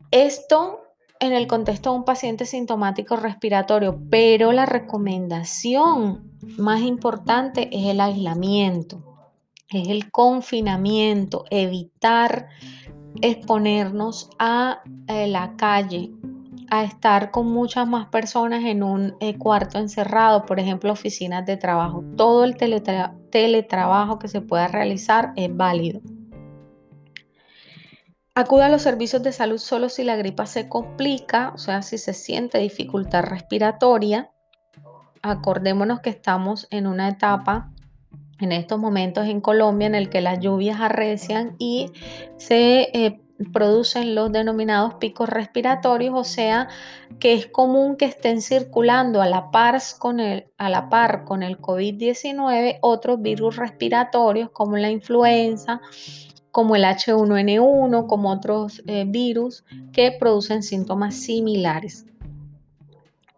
Esto 0.09 0.84
en 1.19 1.33
el 1.33 1.47
contexto 1.47 1.91
de 1.91 1.97
un 1.97 2.05
paciente 2.05 2.45
sintomático 2.45 3.15
respiratorio, 3.15 3.99
pero 4.09 4.51
la 4.51 4.65
recomendación 4.65 6.31
más 6.57 6.81
importante 6.81 7.69
es 7.71 7.87
el 7.87 8.01
aislamiento, 8.01 9.01
es 9.69 9.87
el 9.87 10.11
confinamiento, 10.11 11.45
evitar 11.49 12.47
exponernos 13.21 14.29
a 14.39 14.81
eh, 15.07 15.27
la 15.27 15.55
calle, 15.55 16.11
a 16.69 16.83
estar 16.83 17.31
con 17.31 17.47
muchas 17.47 17.87
más 17.87 18.07
personas 18.07 18.63
en 18.65 18.83
un 18.83 19.15
eh, 19.19 19.37
cuarto 19.37 19.77
encerrado, 19.77 20.45
por 20.45 20.59
ejemplo, 20.59 20.91
oficinas 20.91 21.45
de 21.45 21.57
trabajo. 21.57 22.03
Todo 22.17 22.43
el 22.43 22.57
teletrabajo 22.57 24.19
que 24.19 24.27
se 24.27 24.41
pueda 24.41 24.67
realizar 24.67 25.31
es 25.35 25.55
válido. 25.55 26.01
Acuda 28.37 28.65
a 28.65 28.69
los 28.69 28.81
servicios 28.81 29.23
de 29.23 29.31
salud 29.31 29.59
solo 29.59 29.87
si 29.87 30.03
la 30.03 30.17
gripa 30.17 30.45
se 30.45 30.67
complica, 30.67 31.53
o 31.55 31.57
sea, 31.57 31.81
si 31.81 31.97
se 31.97 32.13
siente 32.13 32.57
dificultad 32.57 33.23
respiratoria. 33.23 34.29
Acordémonos 35.21 36.01
que 36.01 36.09
estamos 36.09 36.67
en 36.69 36.85
una 36.85 37.07
etapa 37.07 37.71
en 38.41 38.51
estos 38.51 38.77
momentos 38.77 39.27
en 39.27 39.39
Colombia 39.39 39.87
en 39.87 39.95
el 39.95 40.09
que 40.09 40.19
las 40.19 40.41
lluvias 40.41 40.81
arrecian 40.81 41.55
y 41.59 41.93
se 42.35 42.89
eh, 42.93 43.21
producen 43.53 44.15
los 44.15 44.31
denominados 44.33 44.95
picos 44.95 45.29
respiratorios, 45.29 46.13
o 46.13 46.25
sea, 46.25 46.67
que 47.19 47.33
es 47.33 47.47
común 47.47 47.95
que 47.95 48.03
estén 48.03 48.41
circulando 48.41 49.21
a 49.21 49.27
la 49.27 49.49
par 49.49 49.79
con 49.97 50.19
el, 50.19 50.51
a 50.57 50.69
la 50.69 50.89
par 50.89 51.23
con 51.23 51.41
el 51.41 51.59
COVID-19 51.59 52.79
otros 52.81 53.21
virus 53.21 53.55
respiratorios 53.55 54.49
como 54.51 54.75
la 54.75 54.89
influenza, 54.89 55.81
como 56.55 56.77
el 56.77 56.85
H1N1, 56.85 58.07
como 58.07 58.31
otros 58.31 58.81
eh, 58.87 59.03
virus 59.05 59.65
que 59.91 60.13
producen 60.17 60.63
síntomas 60.63 61.13
similares. 61.13 62.05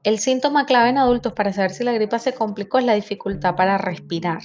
El 0.04 0.20
síntoma 0.20 0.68
clave 0.68 0.90
en 0.90 1.00
adultos 1.00 1.34
para 1.34 1.52
saber 1.52 1.72
si 1.72 1.84
la 1.84 1.94
gripa 1.94 2.20
se 2.20 2.36
complicó 2.36 2.78
es 2.78 2.86
la 2.86 2.94
dificultad 2.94 3.56
para 3.56 3.80
respirar 3.80 4.44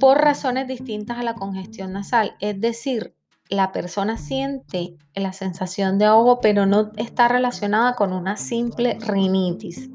por 0.00 0.16
razones 0.16 0.68
distintas 0.68 1.18
a 1.18 1.22
la 1.22 1.34
congestión 1.34 1.92
nasal, 1.92 2.34
es 2.40 2.58
decir, 2.62 3.14
la 3.50 3.72
persona 3.72 4.16
siente 4.16 4.94
la 5.14 5.34
sensación 5.34 5.98
de 5.98 6.06
ahogo, 6.06 6.40
pero 6.40 6.64
no 6.64 6.92
está 6.96 7.28
relacionada 7.28 7.92
con 7.92 8.14
una 8.14 8.38
simple 8.38 8.96
rinitis. 9.02 9.90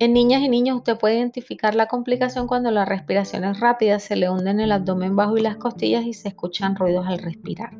En 0.00 0.12
niñas 0.12 0.42
y 0.42 0.48
niños 0.48 0.78
usted 0.78 0.98
puede 0.98 1.16
identificar 1.16 1.74
la 1.74 1.86
complicación 1.86 2.46
cuando 2.46 2.70
la 2.70 2.84
respiración 2.84 3.44
es 3.44 3.60
rápida, 3.60 3.98
se 4.00 4.16
le 4.16 4.28
hunden 4.28 4.60
el 4.60 4.72
abdomen 4.72 5.14
bajo 5.14 5.36
y 5.36 5.40
las 5.40 5.56
costillas 5.56 6.04
y 6.04 6.14
se 6.14 6.28
escuchan 6.28 6.74
ruidos 6.74 7.06
al 7.06 7.18
respirar. 7.18 7.70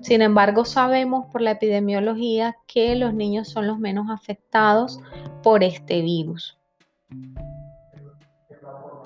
Sin 0.00 0.22
embargo, 0.22 0.64
sabemos 0.64 1.26
por 1.32 1.40
la 1.40 1.52
epidemiología 1.52 2.56
que 2.66 2.96
los 2.96 3.14
niños 3.14 3.48
son 3.48 3.66
los 3.66 3.78
menos 3.78 4.10
afectados 4.10 5.00
por 5.42 5.62
este 5.62 6.02
virus. 6.02 6.58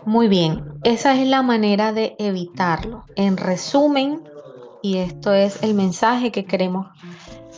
Muy 0.06 0.28
bien, 0.28 0.64
esa 0.82 1.20
es 1.20 1.28
la 1.28 1.42
manera 1.42 1.92
de 1.92 2.16
evitarlo. 2.18 3.04
En 3.16 3.36
resumen, 3.36 4.22
y 4.82 4.96
esto 4.96 5.34
es 5.34 5.62
el 5.62 5.74
mensaje 5.74 6.32
que 6.32 6.46
queremos 6.46 6.86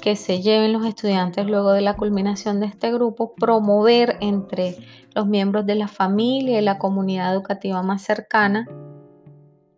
que 0.03 0.17
se 0.17 0.43
lleven 0.43 0.75
los 0.75 0.85
estudiantes 0.85 1.47
luego 1.47 1.73
de 1.73 1.81
la 1.81 1.97
culminación 1.97 2.61
de 2.61 2.67
este 2.67 2.93
grupo, 2.93 3.35
promover 3.35 4.19
entre 4.21 4.77
los 5.15 5.27
miembros 5.27 5.65
de 5.65 5.77
la 5.77 5.89
familia 5.89 6.59
y 6.59 6.63
la 6.63 6.79
comunidad 6.79 7.33
educativa 7.33 7.83
más 7.83 8.03
cercana 8.03 8.67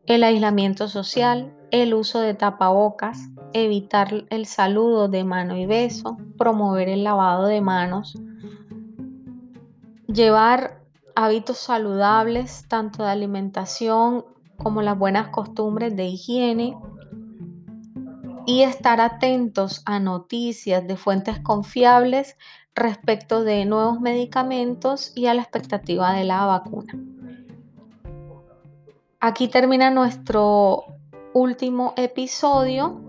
el 0.06 0.22
aislamiento 0.22 0.88
social, 0.88 1.54
el 1.70 1.94
uso 1.94 2.20
de 2.20 2.34
tapabocas, 2.34 3.30
evitar 3.52 4.26
el 4.28 4.46
saludo 4.46 5.08
de 5.08 5.24
mano 5.24 5.56
y 5.56 5.64
beso, 5.64 6.18
promover 6.36 6.88
el 6.88 7.04
lavado 7.04 7.46
de 7.46 7.62
manos, 7.62 8.18
llevar 10.06 10.82
hábitos 11.16 11.56
saludables, 11.58 12.66
tanto 12.68 13.02
de 13.02 13.10
alimentación 13.10 14.24
como 14.58 14.82
las 14.82 14.98
buenas 14.98 15.28
costumbres 15.28 15.96
de 15.96 16.06
higiene, 16.06 16.76
y 18.46 18.62
estar 18.62 19.00
atentos 19.00 19.82
a 19.86 20.00
noticias 20.00 20.86
de 20.86 20.96
fuentes 20.96 21.40
confiables 21.40 22.36
respecto 22.74 23.44
de 23.44 23.64
nuevos 23.64 24.00
medicamentos 24.00 25.12
y 25.14 25.26
a 25.26 25.34
la 25.34 25.42
expectativa 25.42 26.12
de 26.12 26.24
la 26.24 26.44
vacuna. 26.44 26.94
Aquí 29.20 29.48
termina 29.48 29.90
nuestro 29.90 30.84
último 31.32 31.94
episodio. 31.96 33.00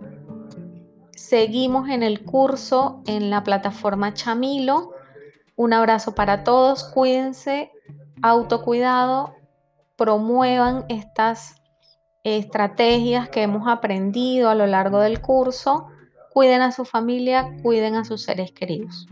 Seguimos 1.12 1.90
en 1.90 2.04
el 2.04 2.24
curso 2.24 3.02
en 3.06 3.30
la 3.30 3.44
plataforma 3.44 4.14
Chamilo. 4.14 4.92
Un 5.56 5.74
abrazo 5.74 6.16
para 6.16 6.44
todos, 6.44 6.84
cuídense, 6.84 7.72
autocuidado, 8.22 9.36
promuevan 9.98 10.86
estas 10.90 11.62
estrategias 12.26 13.30
que 13.30 13.44
hemos 13.44 13.68
aprendido 13.68 14.50
a 14.50 14.56
lo 14.56 14.66
largo 14.66 15.00
del 15.00 15.22
curso. 15.22 15.88
Cuiden 16.34 16.62
a 16.62 16.72
su 16.72 16.84
familia, 16.84 17.56
cuiden 17.62 17.96
a 17.96 18.04
sus 18.04 18.24
seres 18.24 18.52
queridos. 18.52 19.08